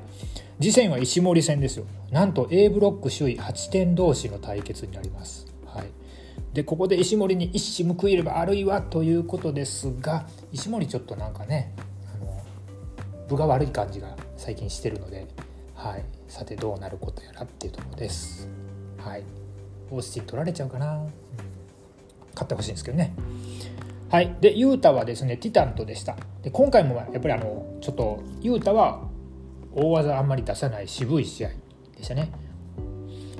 [0.59, 1.85] 次戦は石森戦ですよ。
[2.11, 5.47] なんと A ブロック首位8点同士の対決になります。
[5.65, 5.87] はい。
[6.53, 11.73] でここで石森に一矢報いればあるいはということですが石森ちょっとなんかね
[13.27, 15.27] 分が悪い感じが最近してるので、
[15.75, 18.47] はい、さてどうなることやらっていうところです。
[18.97, 19.23] はい、
[19.91, 21.13] オースティン取られちゃうかな、うん、
[22.33, 23.13] 勝ってほしいんですけどね。
[24.09, 26.15] はい、でユータはですねティタンとでした。
[26.41, 29.01] で今回もやっぱりあのちょっとユータは
[29.73, 31.49] 大技あんまり出さない渋い試合
[31.97, 32.31] でしたね。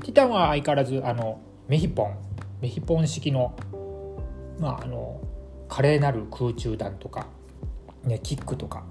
[0.02, 2.18] ティタンは相変わらずあのメヒポン。
[2.60, 3.54] メヒポン式の
[4.58, 5.22] まああの
[5.68, 7.28] 華麗なる空中弾とか、
[8.04, 8.84] ね、キックとか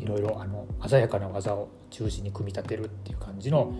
[0.00, 3.72] いろいろあの鮮やかな技を中心に組み立てるっていう感じの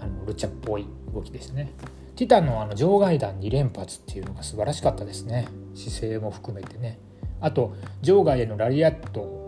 [0.00, 1.72] あのルチャっぽい動きですね。
[2.14, 5.48] ティタンのあの場外弾2連発っていうのが素晴らしかったですね。
[5.74, 7.00] 姿勢も含めてね。
[7.40, 9.38] あと場外へのラリアット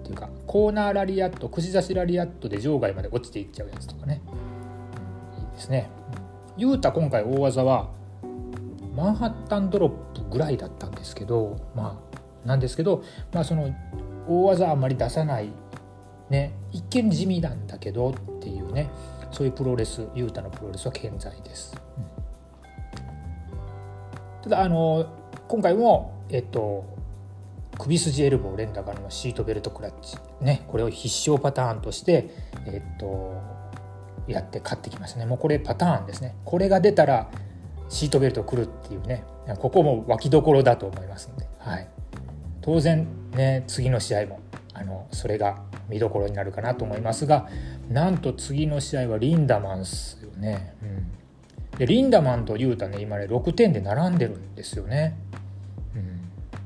[0.00, 4.22] っていうかコーナーラリアット串刺しラリアットで場外まで落ちていっちゃうやつとかね、
[5.36, 5.90] うん、いいですね、
[6.56, 7.90] うん、ユータ今回大技は
[8.96, 12.00] マンハッタンドロップぐらいだったんですけどま
[12.44, 13.74] あなんですけどまあその
[14.28, 15.50] 大技あんまり出さない、
[16.30, 18.90] ね、一見地味なんだけどっていうね。
[19.30, 21.76] そういうプロレス雄太のプロレスは健在です。
[21.98, 22.00] う
[24.46, 25.06] ん、ただあの
[25.46, 26.84] 今回もえっと
[27.78, 30.62] 首筋エルボー連打からのシートベルトクラッチね。
[30.66, 32.30] これを必勝パターンとして
[32.66, 33.34] えっと
[34.26, 35.26] やって勝ってきましたね。
[35.26, 36.34] もうこれパターンですね。
[36.44, 37.30] これが出たら
[37.90, 39.24] シートベルトくるっていうね。
[39.58, 41.88] ここも脇どころだと思いますので、はい、
[42.60, 43.06] 当然
[43.36, 44.40] ね次の試合も
[44.74, 47.48] あのそれが見どころになるかなと思いますが
[47.90, 55.18] なんと次の試合はリンダマンスよね、うん、でリンダマンとユータね今ね6点で並んでるんですよね、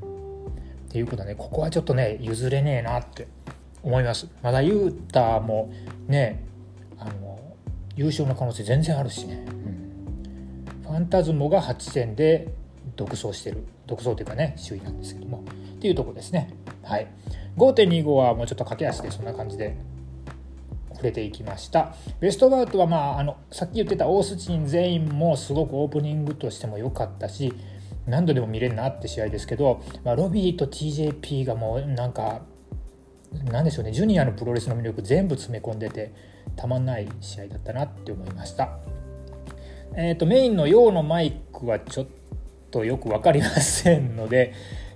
[0.02, 0.46] うん、
[0.88, 3.28] っていうことはねここはちょっとね譲れねえなって
[3.82, 4.28] 思います。
[4.42, 5.72] まだ雄太も
[6.06, 6.44] ね
[6.98, 7.38] あの
[7.96, 12.48] 優勝の可能性全然あるしね、うん、ファンタズモが8戦で
[12.96, 13.64] 独走してる。
[13.86, 15.42] 独走というかね首位なんですけども。
[15.82, 16.48] っていうとこですね。
[16.84, 17.08] はい。
[17.56, 19.76] 5.25はもうちょっと駆け足でそんな感じで
[20.92, 21.96] 触れていきました。
[22.20, 27.52] ベストバウトはまああのさっき言ってたオースチン全員もすごくオープニングとしても良かったし
[28.06, 32.42] 何度でも見れるなって試合ですけど、まあ、ロビーと TJP がもうなんか
[33.42, 36.14] なんでしょうねジュニアのプロレスの魅力全部詰め込んでて
[36.54, 38.78] たまんない試合だったなって思いました。
[39.96, 42.06] えーと、メインの陽のマイクはちょっ
[42.70, 44.54] とよく分かりませんので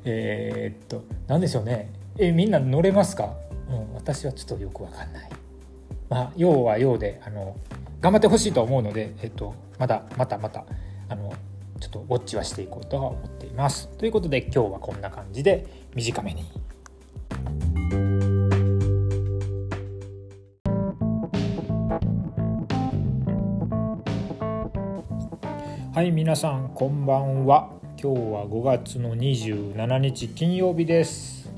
[0.09, 3.35] えー、っと何でしょうねえみんな乗れますか、
[3.69, 5.31] うん、私はちょっとよく分かんない。
[6.09, 7.57] まあ陽は陽であの
[8.01, 10.65] 頑張ってほしいと思うので、えっと、まだまたまた
[11.09, 11.35] あの
[11.81, 13.89] ちょっとウォッチはしていこうとは思っています。
[13.99, 16.45] ということで今日はこんな感じで短めに。
[25.93, 31.49] はい皆さんこんばんは今日は5月の27日金曜日です。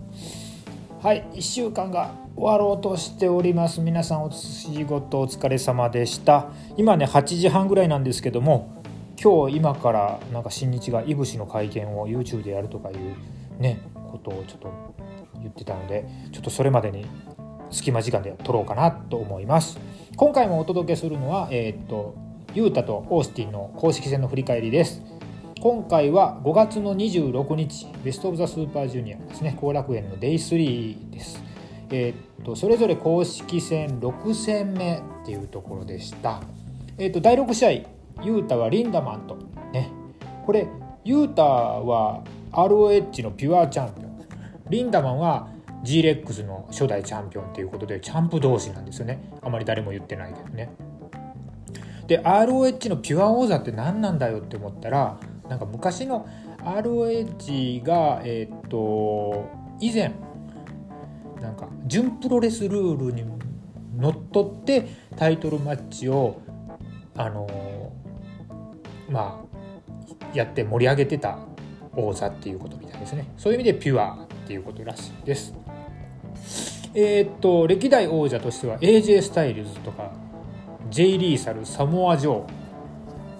[1.03, 3.81] はい1週間が終わろうとしております。
[3.81, 6.47] 皆さんお仕事お疲れ様でした。
[6.77, 8.85] 今ね8時半ぐらいなんですけども
[9.21, 14.95] 今日今からなんか新日がいぶしの会見を YouTube でやるとかいうねことをちょっと
[15.41, 17.05] 言ってたのでちょっとそれまでに
[17.73, 19.77] 隙間時間で撮ろうかなと思います。
[20.17, 22.15] 今回もお届けするのはえー、っと
[22.55, 25.18] ユータとオースティンの公式戦の振り返りです。
[25.61, 29.57] 今回は5月の26日ベスト・オブ・ザ・スーパージュニアですね。
[29.61, 31.43] 後楽園の Day3 です。
[31.91, 36.41] えー、っとそれぞれ公式戦6戦目っていうところでした。
[36.97, 37.71] えー、っと第6試合
[38.23, 39.37] ユータはリンダマンと
[39.73, 39.91] ね。
[40.47, 40.69] これ
[41.05, 44.19] ユータは ROH のピュアチャンピオン。
[44.71, 45.49] リンダマンは
[45.83, 49.33] G レックスの初代チャンピオンということでチャンプ同士なんですよね。
[49.43, 50.71] あまり誰も言ってないけどね。
[52.07, 55.19] で ROH のピュア王座って何なんだよって思ったら
[55.49, 56.29] なんか昔の
[56.59, 59.49] ROH がえっ、と
[59.81, 60.13] 以前
[61.41, 63.25] なんか準プロレスルールに
[63.97, 66.41] のっとってタイトルマッチを
[67.17, 67.93] あの
[69.09, 71.39] まあやって盛り上げてた
[71.97, 73.33] 王座っていうことみたいですね。
[73.37, 75.55] そういう意味でピュアっていうことらしいです。
[76.95, 80.13] えー、っと歴代王者としては AJ スタイルズとか
[80.91, 82.49] ジェイ・リーサルサモア・ジョー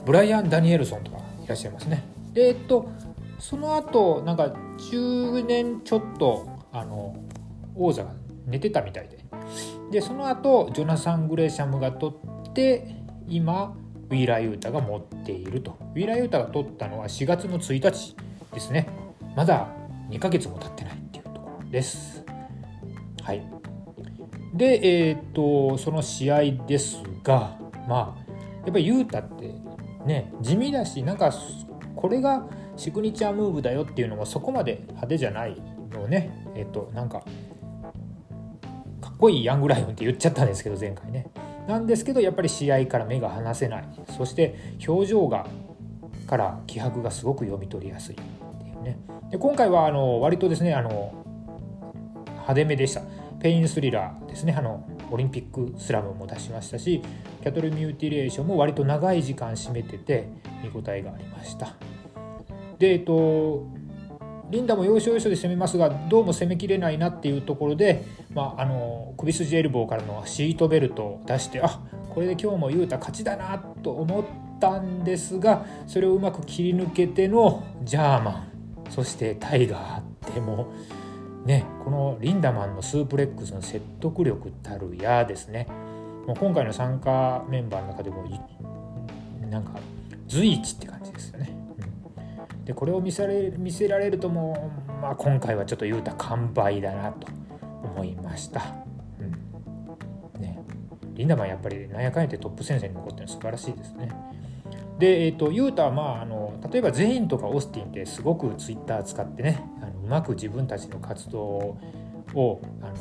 [0.05, 2.05] ブライアン・ダニエルソンとかいらっしゃいますね。
[2.35, 2.91] でえっと
[3.39, 4.55] その後なんか
[4.91, 7.17] 10年ちょっとあの
[7.75, 8.13] 王座が
[8.47, 9.19] 寝てたみたいで。
[9.91, 12.15] でその後ジョナサン・グレーシャムが取
[12.51, 12.97] って
[13.27, 13.75] 今
[14.11, 15.79] ウィーラー・ユータが持っていると。
[15.95, 18.15] ウィーラー・ユータが取ったのは4月の1日
[18.53, 18.87] ですね。
[19.35, 19.69] まだ
[20.11, 22.23] 2ヶ月も経ってないっていうところです。
[23.23, 23.43] はい。
[24.53, 27.57] でえっ、とその試合ですが
[27.89, 28.29] まあ
[28.65, 29.68] やっぱり雄太って
[30.09, 31.33] ね地味だしなんか
[31.95, 32.47] これが
[32.77, 35.61] シグニチャームーブだよっていうのもそこまで派手じゃない
[35.93, 36.31] のをね。
[36.55, 37.21] えっ、となんか
[39.01, 41.27] かっこいいヤングライオンって言っちゃったんですけど前回ね。
[41.67, 43.85] なんですけどやっぱり試合から目が離せない。
[44.17, 44.57] そして
[44.87, 45.47] 表情が
[46.27, 48.99] から気迫がすごく読み取りやすいっていうね。
[49.31, 51.13] で今回はあの割とですねあの
[52.27, 53.03] 派手めでした。
[53.41, 54.55] ペインスリラーですね。
[54.57, 57.03] あのオリンピックスラムも出しましたし
[57.43, 60.29] キャトルミューティレーションも割と長い時間締めてて
[60.63, 61.75] 見応えがありました。
[62.79, 63.67] でえっと
[64.51, 74.25] リンダも要所要所で攻めますがどうも攻めきれないなっていうところで、まあ、あの首筋エルボーからのシートベルトを出してあこれで今日もユータ勝ちだなと思っ
[74.59, 78.49] たんですがそれをうまく切り抜けてのジャーマン
[78.89, 80.03] そしてタイガーっ
[80.33, 80.98] てもう
[81.49, 85.67] ね、このリンダマンのスープレックスの説得力たるやですね
[86.27, 88.23] もう今回の参加メンバーの中でも
[89.49, 89.73] なんか
[90.27, 91.57] 随一って感じですよね。
[92.53, 97.29] うん、でこれを見せられ見せられるともう、まあ、今回はちょっと言うた完売だなと
[97.83, 98.63] 思いました。
[99.19, 99.23] う
[100.39, 100.63] んね、
[101.15, 104.11] リンダマンやっぱりなんやかんやってトップ戦線に残ってるの素晴らしいですね。
[104.99, 111.79] で、えーと、ユータはまああの例えばゼインとかオースティンってすごくツイッター使ってねあのうまく自分たちの活動
[112.35, 112.95] をあの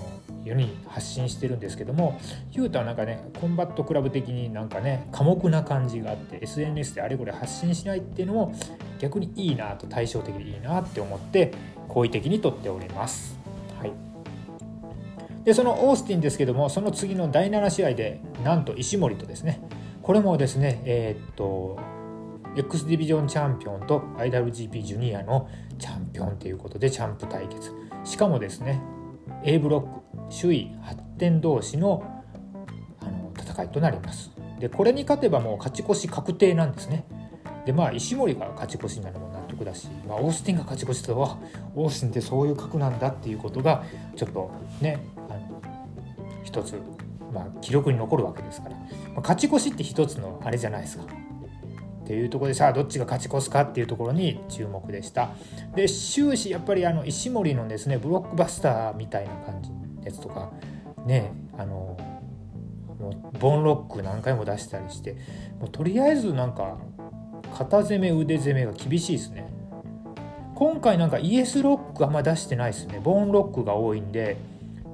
[0.43, 2.19] 世に発信してるんですけども
[2.51, 8.55] ユータはなんかねコンバットクラブ的になんかね寡黙な感じがあって SNS であれこれ発信しないっていうのも
[8.99, 11.51] 逆にいいなと対照的でいいなって思って
[11.87, 13.37] 好意的にとっております。
[13.79, 13.91] はい
[15.43, 19.61] でそのオースティンですけどもその次の第7試合でなんと石森とですね
[20.07, 21.77] これもですねえー、っと
[22.55, 27.73] X ディビジョンチャンピオンと IWGP ジュニアのチャンピオンということでチャンプ対決。
[28.05, 28.81] しかもですね
[29.43, 32.23] A ブロック首位発展同士の
[33.01, 34.31] あの戦いとなります。
[34.61, 37.05] でこれに勝てばもう勝ち越し確定なんですね。
[37.65, 41.37] でまあ石森が勝ち越しになるのも納得だし、まあ、オースティンが勝ち越しとは
[41.75, 43.83] オースティンってそういう格なんだっていうことが
[44.15, 45.61] ちょっとねあの
[46.45, 46.79] 一つ、
[47.33, 48.85] まあ、記録に残るわけですから、ま
[49.17, 51.03] あ、勝ち越しって一つのあれじゃないですか。
[51.03, 55.31] っていうところでさあどっちが勝ち越すかっていうところに注目でした。
[55.75, 60.51] で終始やっぱりあの石森のですねブロックバスターみたいな感じのやつとか
[61.05, 61.97] ねあの
[62.97, 65.17] もうボンロック何回も出したりして
[65.59, 66.77] もうとりあえずなんか
[67.53, 69.51] 肩攻め腕攻めが厳しいですね。
[70.55, 73.01] 今回なんかイエスロックあんま出してないですね。
[73.03, 74.37] ボンロックが多いんで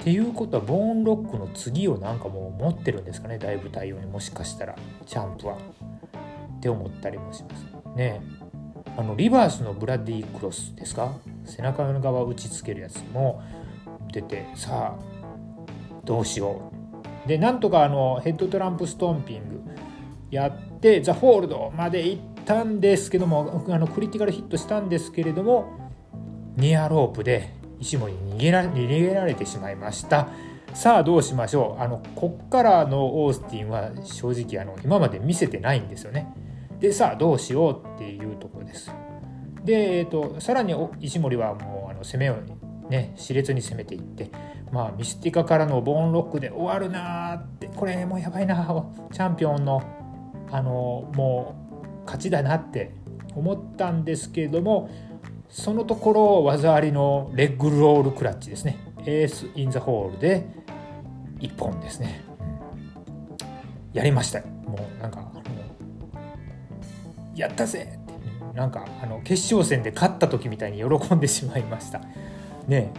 [0.04, 3.38] っていうことはボーンロックの次をなんかもう持ってるんですかね。
[3.38, 4.76] だいぶ対応にもしかしたら。
[5.06, 5.56] チャンプは。
[5.56, 7.66] って思ったりもします。
[7.96, 8.22] ね。
[8.98, 11.14] あのリバースのブラディクロスですか？
[11.46, 13.42] 背中側打ちつけるやつも
[14.12, 15.00] 出てさあ
[16.04, 16.70] どうしよ
[17.26, 17.28] う。
[17.30, 19.62] でなんとかあのヘッドトランプストンピング
[20.32, 25.92] やってザ・フォールドまで行ったんですけどもあのクリティカルヒットしたんですけれども
[26.58, 30.30] ニアロープで石森に逃げら逃げられてしまいました。
[30.74, 31.84] さあどうしましょう。
[31.84, 36.34] あのこっからのオースティンは正直あの今まで見せてないんですよね。
[36.80, 38.92] でさあどうしようっていうところです。
[39.64, 42.36] で、えーと、さらに石森はもうあの攻めを
[42.90, 44.32] ね熾烈に攻めていって
[44.72, 48.56] まあミスティカからのボーンロックで終わるなーってこれもうやばいな
[49.12, 49.84] チャンピオンの
[50.52, 51.56] あのも
[52.04, 52.96] う勝ちだなって
[53.36, 54.90] 思ったんですけれども
[55.54, 58.80] そのところ技ありのレッグロールクラッチですね。
[59.06, 60.48] エース・イン・ザ・ホールで
[61.42, 62.24] 1本ですね、
[63.94, 65.32] やりましたもうなんか
[67.36, 68.00] やったぜ。
[68.02, 72.02] ってなんかあの決勝戦で勝った時みたいに喜んでしまいました。
[72.68, 72.92] ね。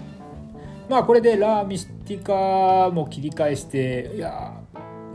[0.88, 4.54] まあこれでラー・ミスティカも切り返していや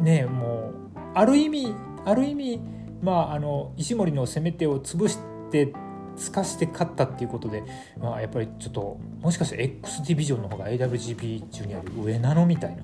[0.01, 1.73] ねもうある意味
[2.03, 2.59] ある意味
[3.01, 5.19] まああの石森の攻め手を潰し
[5.51, 5.71] て
[6.19, 7.63] 透かして勝ったっていうことで、
[7.99, 12.83] まあ、やっぱりちょっともしかして X ディビジョンの方が AWGP 中にある上なのみたいな。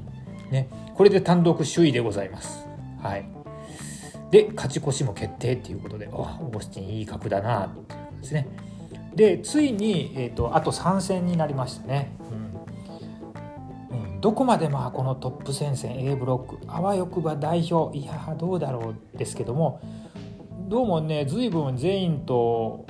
[0.51, 0.69] ね。
[0.95, 2.65] これで単独首位でございます。
[3.01, 3.25] はい。
[4.31, 8.47] で勝ち越しも決定っていうことであオースティンいい格だなっていうことですね。
[9.15, 12.11] でついに、えーと、あと3戦になりましたね、
[13.91, 13.97] うん。
[13.97, 19.79] うん、どこまでまあこのトップ戦線 A ブロックあわよくば代表いやどうだろうですけども
[20.67, 22.88] どうもね随分全員と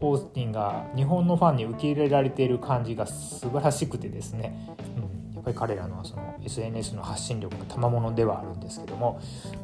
[0.00, 4.56] オースティンが日本のファンに受け入れられている感じが素晴らしくてですね、
[4.96, 9.20] うん、やっぱり彼らのその SNS の発信力の賜物ではあるんですけども。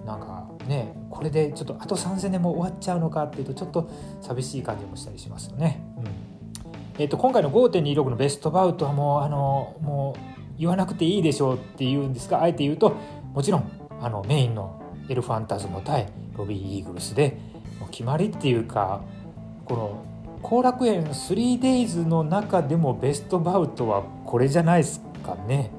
[0.06, 5.82] なんかねこれでちょっとあと3戦でも終わっちゃうのかっていうとちょっと寂しい感じもしたりしますよね。
[5.98, 6.04] うん。
[6.98, 10.20] えーと、今回の5.26のベストバウトはもうあのもう
[10.58, 12.96] 言わなくていいでしょうって言うんですがあえて言うと
[13.34, 13.70] もちろん
[14.00, 17.38] あのメインのエルファンタズム対ロビー・イーグルスで
[17.78, 19.02] もう決まりっていうか
[19.66, 20.04] この
[20.48, 25.72] 後楽園 3days の中でもベストバウトはこれじゃないですかね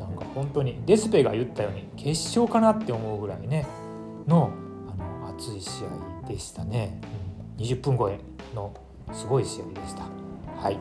[0.00, 0.24] なんか。
[0.34, 3.66] 本当にデスペが言ったように決勝かなって思うぐらいね
[4.26, 4.52] の
[4.88, 5.84] あの熱い試
[6.24, 6.98] 合でしたね、
[7.58, 8.18] うん、20分超え
[8.54, 8.72] の
[9.12, 10.04] すごい試合でした。
[10.62, 10.78] はい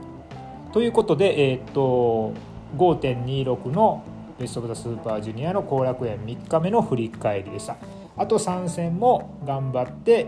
[0.71, 2.33] ということで、えー、っと
[2.77, 4.01] 5.26の
[4.39, 7.75] ベスト・オブ・ザ・スーパージュニアの後楽園3日目の振り返りでした。
[8.15, 10.27] あと3戦も頑張って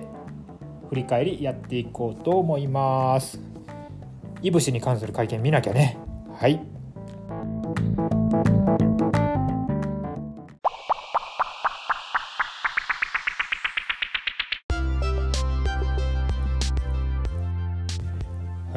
[0.90, 3.40] 振り返りやっていこうと思います。
[4.42, 5.98] いぶしに関する会見見なきゃね。
[6.40, 6.78] はい。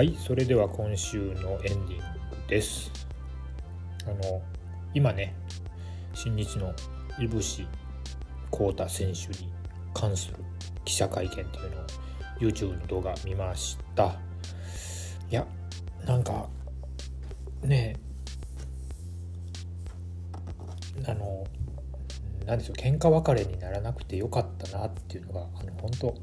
[0.01, 2.05] はいそれでは今週のエンディング
[2.49, 2.91] です
[4.07, 4.41] あの
[4.95, 5.35] 今ね
[6.15, 6.73] 新日の
[7.19, 7.67] いぶし
[8.51, 9.53] 浩太選手に
[9.93, 10.37] 関する
[10.87, 12.00] 記者会見っていうのを
[12.41, 14.19] YouTube の動画見ました。
[15.31, 15.47] いや
[16.07, 16.49] なんか
[17.63, 17.95] ね
[21.07, 21.47] あの
[22.47, 26.15] 何でしょう喧嘩別れにならなくてよかったなっていうのがあの本当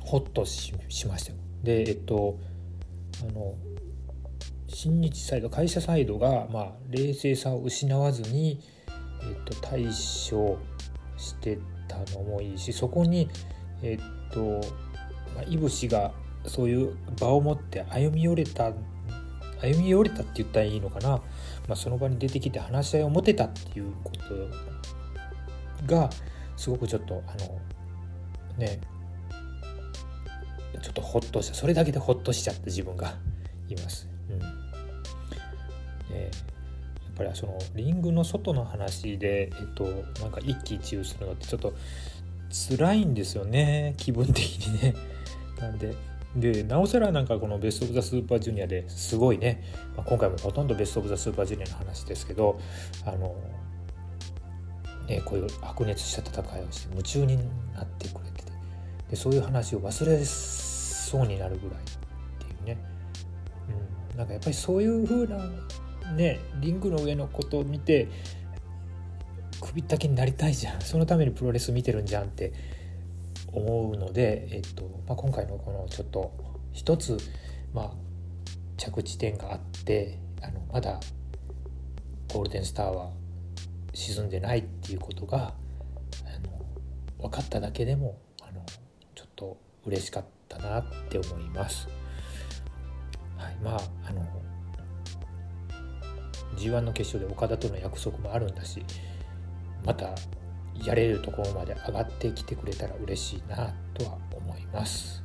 [0.00, 0.74] ホッとし
[1.06, 1.38] ましたよ。
[1.62, 2.38] でえっと
[3.22, 3.54] あの
[4.66, 8.60] 新日サイド会社サイドが、まあ、冷静さを失わずに、
[9.22, 10.58] えっと、対処
[11.16, 13.28] してたのもいいしそこに
[13.82, 14.60] えっと、
[15.34, 16.12] まあ、いぶしが
[16.46, 18.72] そういう場を持って歩み寄れた
[19.60, 21.20] 歩み寄れたって言ったらいいのかな、ま
[21.70, 24.12] あ、その場に出てきて話し合いを持てたっていうこ
[25.86, 26.10] とが
[26.56, 27.60] すごくちょっとあの
[28.58, 28.80] ね
[30.82, 31.54] ちょっとほっとした。
[31.54, 33.14] それだけでほっとしちゃった自分が
[33.68, 34.08] います。
[34.30, 34.40] うん。
[36.12, 36.32] え、やっ
[37.16, 39.84] ぱりそのリングの外の話で、えっと、
[40.20, 41.74] なんか一喜一憂するのってちょっと
[42.50, 44.94] 辛いんですよね気分的にね。
[45.58, 45.94] なんで
[46.36, 49.64] でなおさらなんかこのベスト・オブ・ザ・スーパージュニアですごいね、
[49.96, 52.60] まあ、今回もほとんどベスト・オブ・ザ・スーパージュニアの話ですけど
[53.04, 53.34] あの、
[55.08, 57.36] ね、こういう白熱した戦いをして夢中に
[57.74, 58.52] なってくれてて
[59.10, 61.82] でそういう話を忘れそうになるぐらいっ
[62.38, 62.78] ていうね、
[64.12, 65.50] うん、なんかやっぱりそういう風な
[66.14, 68.06] ねリングの上のことを見て
[69.60, 72.52] 首ったけになりたいじゃんそのためにプロレス見てるんじゃんって
[73.52, 76.32] 思うので、えっとまあ、今回のこのちょっと
[76.72, 77.18] 一つ、
[77.74, 77.90] まあ、
[78.76, 81.00] 着地点があってあのまだ
[82.32, 83.10] ゴールデンスターは
[83.92, 85.54] 沈んでないっていうことが
[86.24, 86.64] あの
[87.18, 88.64] 分かっただけでもあの
[89.14, 91.88] ちょっと嬉しかったなって思います。
[93.36, 94.24] はい、まああの
[96.56, 98.84] G1 の決勝で岡田との約束もあるんだし
[99.84, 100.10] また
[100.84, 105.22] やれるところまで上がってきてくれたら嬉しいなとは思います。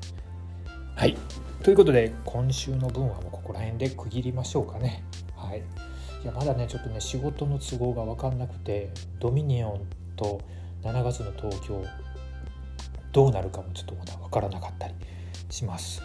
[0.96, 1.18] はい。
[1.64, 5.04] ということで、今週の分はもうここら辺で区切りましょうかね。
[5.36, 5.60] はい。
[6.24, 8.90] いや、まだね、ちょっとね、仕事の都合が分かんなくて、
[9.20, 9.82] ドミニオン
[10.16, 10.42] と
[10.84, 11.84] 7月の東京、
[13.12, 14.94] どうなるかもちょっとまだ分からなかったり
[15.50, 16.02] します。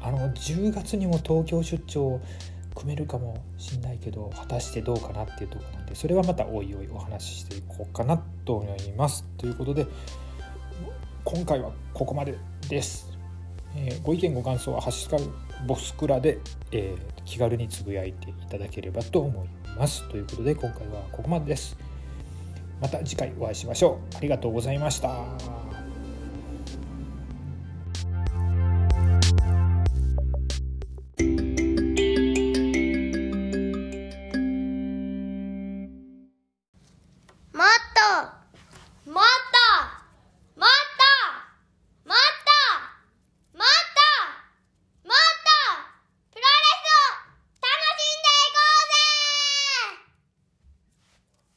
[0.00, 2.20] あの、10月にも東京出張
[2.78, 9.24] 組めるかもしんないけど果たしてどうかなっていうとこなんでそれはまたおいおいお話ししていこうかなと思います。
[9.36, 9.86] ということで
[11.24, 13.18] 今回はここまでです、
[13.76, 15.30] えー、ご意見ご感想は「ハッシュタグ
[15.66, 16.38] ボスクラで」
[16.72, 20.08] えー、気軽につぶやいていただければと思います。
[20.08, 21.76] ということで今回はここまでです。
[22.80, 24.16] また次回お会いしましょう。
[24.16, 25.67] ありがとうございました。